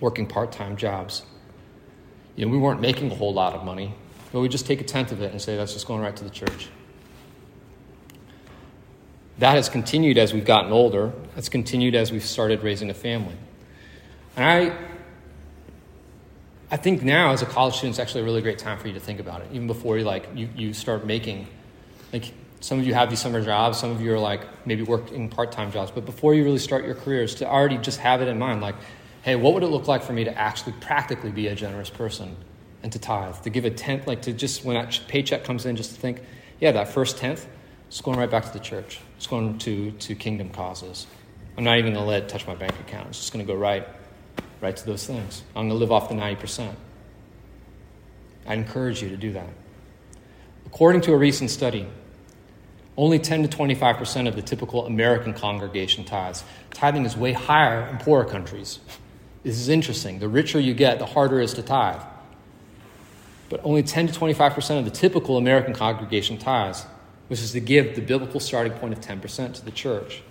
working 0.00 0.26
part 0.26 0.52
time 0.52 0.76
jobs. 0.76 1.22
You 2.36 2.46
know, 2.46 2.52
we 2.52 2.58
weren't 2.58 2.80
making 2.80 3.10
a 3.10 3.14
whole 3.14 3.32
lot 3.32 3.54
of 3.54 3.64
money, 3.64 3.94
but 4.30 4.40
we 4.40 4.48
just 4.48 4.66
take 4.66 4.80
a 4.80 4.84
tenth 4.84 5.10
of 5.10 5.22
it 5.22 5.32
and 5.32 5.40
say 5.40 5.56
that's 5.56 5.72
just 5.72 5.86
going 5.86 6.00
right 6.00 6.14
to 6.16 6.24
the 6.24 6.30
church. 6.30 6.68
That 9.42 9.56
has 9.56 9.68
continued 9.68 10.18
as 10.18 10.32
we've 10.32 10.44
gotten 10.44 10.70
older. 10.70 11.12
That's 11.34 11.48
continued 11.48 11.96
as 11.96 12.12
we've 12.12 12.24
started 12.24 12.62
raising 12.62 12.90
a 12.90 12.94
family. 12.94 13.34
And 14.36 14.44
I, 14.44 14.78
I 16.70 16.76
think 16.76 17.02
now 17.02 17.32
as 17.32 17.42
a 17.42 17.46
college 17.46 17.74
student, 17.74 17.94
it's 17.94 17.98
actually 17.98 18.20
a 18.20 18.24
really 18.24 18.40
great 18.40 18.60
time 18.60 18.78
for 18.78 18.86
you 18.86 18.94
to 18.94 19.00
think 19.00 19.18
about 19.18 19.40
it, 19.40 19.48
even 19.50 19.66
before 19.66 19.98
you 19.98 20.04
like 20.04 20.28
you, 20.36 20.48
you 20.54 20.72
start 20.72 21.04
making 21.04 21.48
like 22.12 22.32
some 22.60 22.78
of 22.78 22.86
you 22.86 22.94
have 22.94 23.10
these 23.10 23.18
summer 23.18 23.44
jobs, 23.44 23.80
some 23.80 23.90
of 23.90 24.00
you 24.00 24.14
are 24.14 24.18
like 24.20 24.42
maybe 24.64 24.82
working 24.82 25.28
part-time 25.28 25.72
jobs, 25.72 25.90
but 25.90 26.04
before 26.04 26.34
you 26.34 26.44
really 26.44 26.60
start 26.60 26.84
your 26.84 26.94
careers, 26.94 27.34
to 27.34 27.44
already 27.44 27.78
just 27.78 27.98
have 27.98 28.22
it 28.22 28.28
in 28.28 28.38
mind, 28.38 28.60
like, 28.60 28.76
hey, 29.22 29.34
what 29.34 29.54
would 29.54 29.64
it 29.64 29.70
look 29.70 29.88
like 29.88 30.04
for 30.04 30.12
me 30.12 30.22
to 30.22 30.38
actually 30.38 30.74
practically 30.80 31.32
be 31.32 31.48
a 31.48 31.56
generous 31.56 31.90
person 31.90 32.36
and 32.84 32.92
to 32.92 32.98
tithe, 33.00 33.34
to 33.42 33.50
give 33.50 33.64
a 33.64 33.70
tenth, 33.70 34.06
like 34.06 34.22
to 34.22 34.32
just 34.32 34.64
when 34.64 34.76
that 34.76 35.00
paycheck 35.08 35.42
comes 35.42 35.66
in, 35.66 35.74
just 35.74 35.96
to 35.96 36.00
think, 36.00 36.22
yeah, 36.60 36.70
that 36.70 36.86
first 36.86 37.18
tenth, 37.18 37.48
it's 37.92 38.00
going 38.00 38.18
right 38.18 38.30
back 38.30 38.46
to 38.46 38.52
the 38.54 38.58
church. 38.58 39.00
It's 39.18 39.26
going 39.26 39.58
to, 39.58 39.90
to 39.90 40.14
kingdom 40.14 40.48
causes. 40.48 41.06
I'm 41.58 41.64
not 41.64 41.76
even 41.76 41.92
going 41.92 42.02
to 42.02 42.08
let 42.08 42.22
it 42.22 42.28
touch 42.30 42.46
my 42.46 42.54
bank 42.54 42.72
account. 42.80 43.08
It's 43.08 43.18
just 43.18 43.34
going 43.34 43.44
to 43.46 43.52
go 43.52 43.58
right, 43.58 43.86
right 44.62 44.74
to 44.74 44.86
those 44.86 45.06
things. 45.06 45.42
I'm 45.54 45.68
going 45.68 45.68
to 45.68 45.74
live 45.74 45.92
off 45.92 46.08
the 46.08 46.14
90%. 46.14 46.74
I 48.46 48.54
encourage 48.54 49.02
you 49.02 49.10
to 49.10 49.18
do 49.18 49.34
that. 49.34 49.50
According 50.64 51.02
to 51.02 51.12
a 51.12 51.18
recent 51.18 51.50
study, 51.50 51.86
only 52.96 53.18
10 53.18 53.46
to 53.46 53.54
25% 53.54 54.26
of 54.26 54.36
the 54.36 54.42
typical 54.42 54.86
American 54.86 55.34
congregation 55.34 56.02
tithes. 56.02 56.44
Tithing 56.70 57.04
is 57.04 57.14
way 57.14 57.32
higher 57.32 57.86
in 57.88 57.98
poorer 57.98 58.24
countries. 58.24 58.80
This 59.42 59.58
is 59.58 59.68
interesting. 59.68 60.18
The 60.18 60.30
richer 60.30 60.58
you 60.58 60.72
get, 60.72 60.98
the 60.98 61.04
harder 61.04 61.42
it 61.42 61.44
is 61.44 61.52
to 61.54 61.62
tithe. 61.62 62.00
But 63.50 63.60
only 63.64 63.82
10 63.82 64.06
to 64.06 64.18
25% 64.18 64.78
of 64.78 64.86
the 64.86 64.90
typical 64.90 65.36
American 65.36 65.74
congregation 65.74 66.38
tithes, 66.38 66.86
which 67.28 67.40
is 67.40 67.52
to 67.52 67.60
give 67.60 67.94
the 67.94 68.02
biblical 68.02 68.40
starting 68.40 68.72
point 68.72 68.92
of 68.92 69.00
10% 69.00 69.54
to 69.54 69.64
the 69.64 69.70
church. 69.70 70.22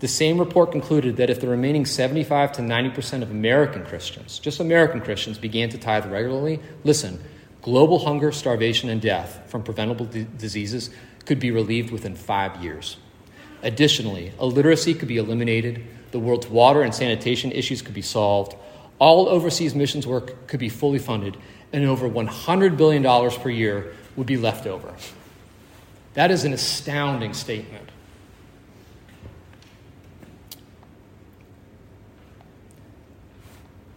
The 0.00 0.08
same 0.08 0.38
report 0.38 0.72
concluded 0.72 1.16
that 1.16 1.30
if 1.30 1.40
the 1.40 1.48
remaining 1.48 1.86
75 1.86 2.52
to 2.52 2.62
90% 2.62 3.22
of 3.22 3.30
American 3.30 3.84
Christians, 3.84 4.38
just 4.38 4.60
American 4.60 5.00
Christians, 5.00 5.38
began 5.38 5.70
to 5.70 5.78
tithe 5.78 6.06
regularly, 6.06 6.60
listen, 6.82 7.22
global 7.62 8.00
hunger, 8.00 8.32
starvation, 8.32 8.90
and 8.90 9.00
death 9.00 9.40
from 9.46 9.62
preventable 9.62 10.04
d- 10.04 10.26
diseases 10.36 10.90
could 11.24 11.40
be 11.40 11.50
relieved 11.50 11.90
within 11.90 12.14
five 12.14 12.62
years. 12.62 12.98
Additionally, 13.62 14.32
illiteracy 14.38 14.92
could 14.92 15.08
be 15.08 15.16
eliminated, 15.16 15.82
the 16.10 16.18
world's 16.18 16.48
water 16.48 16.82
and 16.82 16.94
sanitation 16.94 17.50
issues 17.52 17.80
could 17.80 17.94
be 17.94 18.02
solved, 18.02 18.54
all 18.98 19.26
overseas 19.28 19.74
missions 19.74 20.06
work 20.06 20.46
could 20.46 20.60
be 20.60 20.68
fully 20.68 20.98
funded, 20.98 21.36
and 21.72 21.84
over 21.84 22.08
$100 22.08 22.76
billion 22.76 23.30
per 23.40 23.48
year 23.48 23.94
would 24.16 24.26
be 24.26 24.36
left 24.36 24.66
over. 24.66 24.94
That 26.14 26.30
is 26.30 26.44
an 26.44 26.52
astounding 26.52 27.34
statement. 27.34 27.90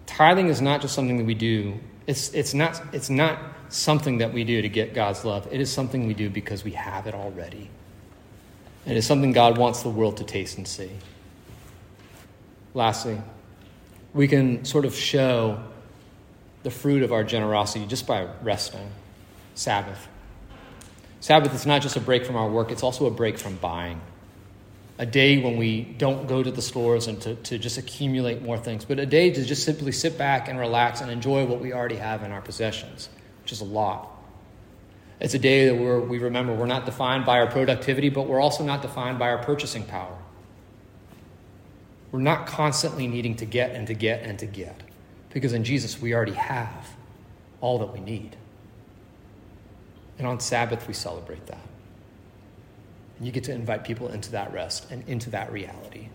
Tithing 0.07 0.47
is 0.47 0.61
not 0.61 0.81
just 0.81 0.95
something 0.95 1.17
that 1.17 1.25
we 1.25 1.35
do 1.35 1.79
It's, 2.07 2.33
it's, 2.33 2.53
not, 2.53 2.81
it's 2.91 3.09
not 3.09 3.37
something 3.69 4.17
that 4.19 4.33
we 4.33 4.43
do 4.45 4.61
to 4.61 4.69
get 4.69 4.93
God's 4.93 5.23
love, 5.25 5.47
it 5.51 5.59
is 5.59 5.71
something 5.71 6.07
we 6.07 6.13
do 6.13 6.29
because 6.29 6.63
we 6.63 6.71
have 6.71 7.05
it 7.05 7.13
already. 7.13 7.69
It 8.85 8.95
is 8.95 9.05
something 9.05 9.33
God 9.33 9.57
wants 9.57 9.83
the 9.83 9.89
world 9.89 10.17
to 10.17 10.23
taste 10.23 10.57
and 10.57 10.67
see. 10.67 10.89
Lastly, 12.73 13.21
we 14.13 14.29
can 14.29 14.63
sort 14.63 14.85
of 14.85 14.95
show 14.95 15.61
the 16.63 16.71
fruit 16.71 17.03
of 17.03 17.11
our 17.11 17.23
generosity 17.23 17.85
just 17.85 18.07
by 18.07 18.27
resting. 18.41 18.89
Sabbath. 19.55 20.07
Sabbath 21.19 21.53
is 21.53 21.65
not 21.65 21.81
just 21.81 21.95
a 21.95 21.99
break 21.99 22.25
from 22.25 22.35
our 22.35 22.49
work, 22.49 22.71
it's 22.71 22.83
also 22.83 23.05
a 23.05 23.11
break 23.11 23.37
from 23.37 23.55
buying. 23.55 24.01
A 24.99 25.05
day 25.05 25.37
when 25.41 25.57
we 25.57 25.81
don't 25.81 26.27
go 26.27 26.41
to 26.41 26.49
the 26.49 26.61
stores 26.61 27.07
and 27.07 27.21
to, 27.21 27.35
to 27.35 27.57
just 27.57 27.77
accumulate 27.77 28.41
more 28.41 28.57
things, 28.57 28.85
but 28.85 28.99
a 28.99 29.05
day 29.05 29.29
to 29.29 29.45
just 29.45 29.63
simply 29.63 29.91
sit 29.91 30.17
back 30.17 30.47
and 30.47 30.57
relax 30.57 31.01
and 31.01 31.11
enjoy 31.11 31.45
what 31.45 31.59
we 31.59 31.73
already 31.73 31.97
have 31.97 32.23
in 32.23 32.31
our 32.31 32.41
possessions, 32.41 33.09
which 33.43 33.51
is 33.51 33.61
a 33.61 33.65
lot. 33.65 34.11
It's 35.19 35.33
a 35.33 35.39
day 35.39 35.67
that 35.67 35.75
we 35.75 36.19
remember 36.19 36.53
we're 36.53 36.67
not 36.67 36.85
defined 36.85 37.25
by 37.25 37.39
our 37.39 37.47
productivity, 37.47 38.09
but 38.09 38.27
we're 38.27 38.39
also 38.39 38.63
not 38.63 38.81
defined 38.81 39.17
by 39.17 39.29
our 39.29 39.39
purchasing 39.39 39.83
power. 39.83 40.15
We're 42.11 42.19
not 42.19 42.47
constantly 42.47 43.07
needing 43.07 43.35
to 43.37 43.45
get 43.45 43.71
and 43.71 43.87
to 43.87 43.93
get 43.93 44.23
and 44.23 44.37
to 44.39 44.45
get, 44.45 44.81
because 45.31 45.53
in 45.53 45.63
Jesus 45.63 45.99
we 45.99 46.13
already 46.13 46.33
have 46.33 46.95
all 47.61 47.79
that 47.79 47.93
we 47.93 47.99
need. 47.99 48.35
And 50.17 50.27
on 50.27 50.39
Sabbath 50.39 50.87
we 50.87 50.93
celebrate 50.93 51.45
that. 51.47 51.61
And 53.17 53.25
you 53.25 53.31
get 53.31 53.45
to 53.45 53.51
invite 53.51 53.83
people 53.83 54.09
into 54.09 54.31
that 54.31 54.53
rest 54.53 54.89
and 54.91 55.07
into 55.07 55.29
that 55.31 55.51
reality. 55.51 56.09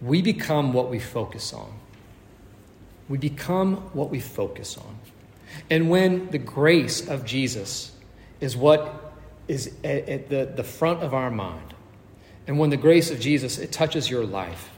We 0.00 0.22
become 0.22 0.72
what 0.72 0.90
we 0.90 0.98
focus 0.98 1.52
on. 1.52 1.72
We 3.08 3.18
become 3.18 3.76
what 3.94 4.10
we 4.10 4.20
focus 4.20 4.76
on. 4.76 4.98
And 5.70 5.90
when 5.90 6.30
the 6.30 6.38
grace 6.38 7.08
of 7.08 7.24
Jesus 7.24 7.92
is 8.40 8.56
what 8.56 9.12
is 9.48 9.74
at, 9.82 10.28
the, 10.28 10.52
the 10.54 10.64
front 10.64 11.02
of 11.02 11.14
our 11.14 11.30
mind, 11.30 11.74
and 12.46 12.58
when 12.58 12.70
the 12.70 12.76
grace 12.76 13.10
of 13.10 13.18
Jesus 13.18 13.58
it 13.58 13.72
touches 13.72 14.08
your 14.08 14.24
life, 14.24 14.70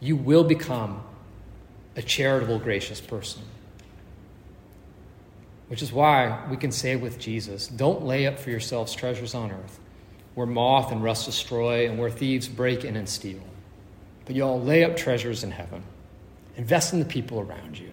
you 0.00 0.16
will 0.16 0.44
become 0.44 1.02
a 1.96 2.02
charitable, 2.02 2.58
gracious 2.58 3.00
person. 3.00 3.42
Which 5.68 5.82
is 5.82 5.92
why 5.92 6.46
we 6.50 6.56
can 6.56 6.72
say 6.72 6.96
with 6.96 7.18
Jesus, 7.18 7.66
don't 7.66 8.04
lay 8.04 8.26
up 8.26 8.38
for 8.38 8.50
yourselves 8.50 8.94
treasures 8.94 9.34
on 9.34 9.50
earth, 9.50 9.80
where 10.34 10.46
moth 10.46 10.92
and 10.92 11.02
rust 11.02 11.26
destroy 11.26 11.88
and 11.88 11.98
where 11.98 12.10
thieves 12.10 12.48
break 12.48 12.84
in 12.84 12.96
and 12.96 13.08
steal. 13.08 13.40
But 14.26 14.36
y'all 14.36 14.60
lay 14.60 14.84
up 14.84 14.96
treasures 14.96 15.42
in 15.42 15.50
heaven. 15.50 15.82
Invest 16.56 16.92
in 16.92 16.98
the 16.98 17.04
people 17.04 17.40
around 17.40 17.78
you 17.78 17.92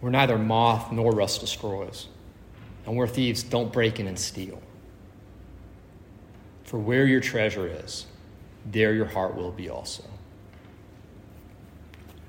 where 0.00 0.12
neither 0.12 0.38
moth 0.38 0.92
nor 0.92 1.12
rust 1.12 1.40
destroys, 1.40 2.08
and 2.84 2.96
where 2.96 3.06
thieves 3.06 3.42
don't 3.42 3.72
break 3.72 3.98
in 3.98 4.06
and 4.06 4.18
steal. 4.18 4.62
For 6.64 6.78
where 6.78 7.06
your 7.06 7.20
treasure 7.20 7.66
is, 7.66 8.06
there 8.64 8.92
your 8.92 9.06
heart 9.06 9.36
will 9.36 9.52
be 9.52 9.68
also. 9.68 10.04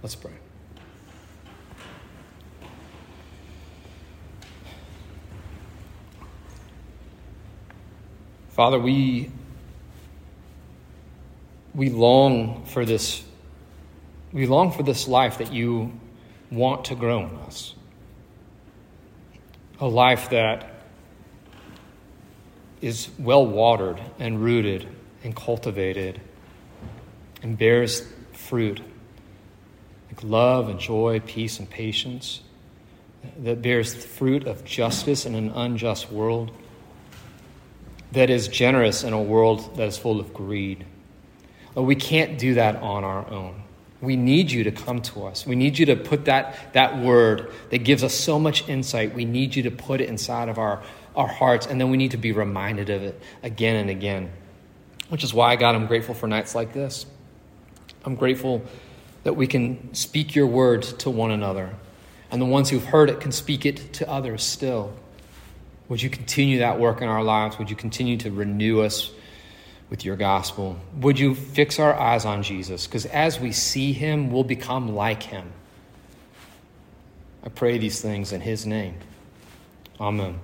Let's 0.02 0.16
pray. 0.16 0.32
Father, 8.58 8.80
we, 8.80 9.30
we 11.76 11.92
long 11.92 12.66
for 12.66 12.86
this 12.86 13.24
we 14.34 14.48
long 14.48 14.72
for 14.72 14.82
this 14.82 15.08
life 15.08 15.38
that 15.38 15.54
you 15.54 15.94
want 16.52 16.86
to 16.86 16.96
grow 16.96 17.28
in 17.28 17.36
us. 17.38 17.76
A 19.80 19.88
life 19.88 20.32
that 20.32 20.82
is 22.82 23.10
well 23.20 23.46
watered 23.46 24.02
and 24.18 24.44
rooted 24.44 24.88
and 25.24 25.36
cultivated 25.36 26.20
and 27.44 27.60
bears 27.60 28.06
fruit 28.34 28.82
like 30.10 30.24
love 30.24 30.68
and 30.68 30.80
joy, 30.80 31.22
peace 31.28 31.60
and 31.60 31.70
patience, 31.70 32.42
that 33.44 33.62
bears 33.62 33.94
fruit 33.94 34.48
of 34.48 34.66
justice 34.66 35.28
in 35.28 35.36
an 35.36 35.52
unjust 35.52 36.12
world, 36.12 36.52
that 38.12 38.30
is 38.30 38.48
generous 38.48 39.04
in 39.04 39.14
a 39.14 39.22
world 39.22 39.76
that 39.78 39.88
is 39.88 39.98
full 39.98 40.20
of 40.20 40.34
greed. 40.34 40.86
We 41.76 41.96
can't 41.96 42.40
do 42.40 42.56
that 42.56 42.78
on 42.78 43.04
our 43.04 43.30
own. 43.30 43.64
We 44.02 44.16
need 44.16 44.52
you 44.52 44.64
to 44.66 44.72
come 44.72 45.02
to 45.04 45.26
us. 45.26 45.46
We 45.46 45.56
need 45.56 45.78
you 45.78 45.88
to 45.88 45.96
put 45.96 46.26
that, 46.26 46.74
that 46.74 46.98
word 47.00 47.52
that 47.70 47.80
gives 47.80 48.04
us 48.04 48.14
so 48.14 48.40
much 48.40 48.68
insight, 48.70 49.16
we 49.16 49.26
need 49.26 49.56
you 49.56 49.64
to 49.64 49.72
put 49.72 50.02
it 50.02 50.10
inside 50.10 50.50
of 50.50 50.58
our, 50.58 50.84
our 51.16 51.28
hearts, 51.28 51.66
and 51.66 51.82
then 51.82 51.90
we 51.90 51.98
need 51.98 52.12
to 52.12 52.18
be 52.18 52.32
reminded 52.32 52.90
of 52.90 53.04
it 53.04 53.20
again 53.44 53.76
and 53.76 53.90
again. 53.90 54.32
Which 55.10 55.24
is 55.24 55.34
why, 55.34 55.56
God, 55.56 55.76
I'm 55.76 55.88
grateful 55.88 56.14
for 56.14 56.28
nights 56.28 56.54
like 56.54 56.74
this. 56.74 57.06
I'm 58.06 58.16
grateful 58.16 58.64
that 59.24 59.34
we 59.34 59.48
can 59.48 59.94
speak 59.94 60.36
your 60.36 60.48
word 60.48 60.84
to 60.84 61.10
one 61.10 61.32
another, 61.32 61.76
and 62.32 62.42
the 62.42 62.46
ones 62.46 62.70
who've 62.70 62.86
heard 62.86 63.10
it 63.10 63.20
can 63.20 63.32
speak 63.32 63.66
it 63.66 63.94
to 63.94 64.10
others 64.10 64.44
still. 64.44 64.94
Would 65.90 66.02
you 66.02 66.10
continue 66.10 66.60
that 66.60 66.80
work 66.80 67.02
in 67.02 67.08
our 67.08 67.24
lives? 67.24 67.58
Would 67.58 67.70
you 67.70 67.76
continue 67.76 68.18
to 68.18 68.32
renew 68.32 68.82
us? 68.82 69.12
with 69.90 70.04
your 70.04 70.16
gospel. 70.16 70.78
Would 71.00 71.20
you 71.20 71.36
fix 71.36 71.80
our 71.80 71.94
eyes 71.94 72.26
on 72.26 72.44
Jesus? 72.44 72.88
Because 72.88 73.06
as 73.06 73.40
we 73.40 73.52
see 73.52 73.94
him, 73.94 74.32
we'll 74.32 74.44
become 74.44 74.96
like 74.96 75.24
him. 75.24 75.52
I 77.44 77.50
pray 77.50 77.78
these 77.78 78.02
things 78.02 78.34
in 78.34 78.42
his 78.42 78.66
name. 78.66 78.96
Amen. 80.00 80.40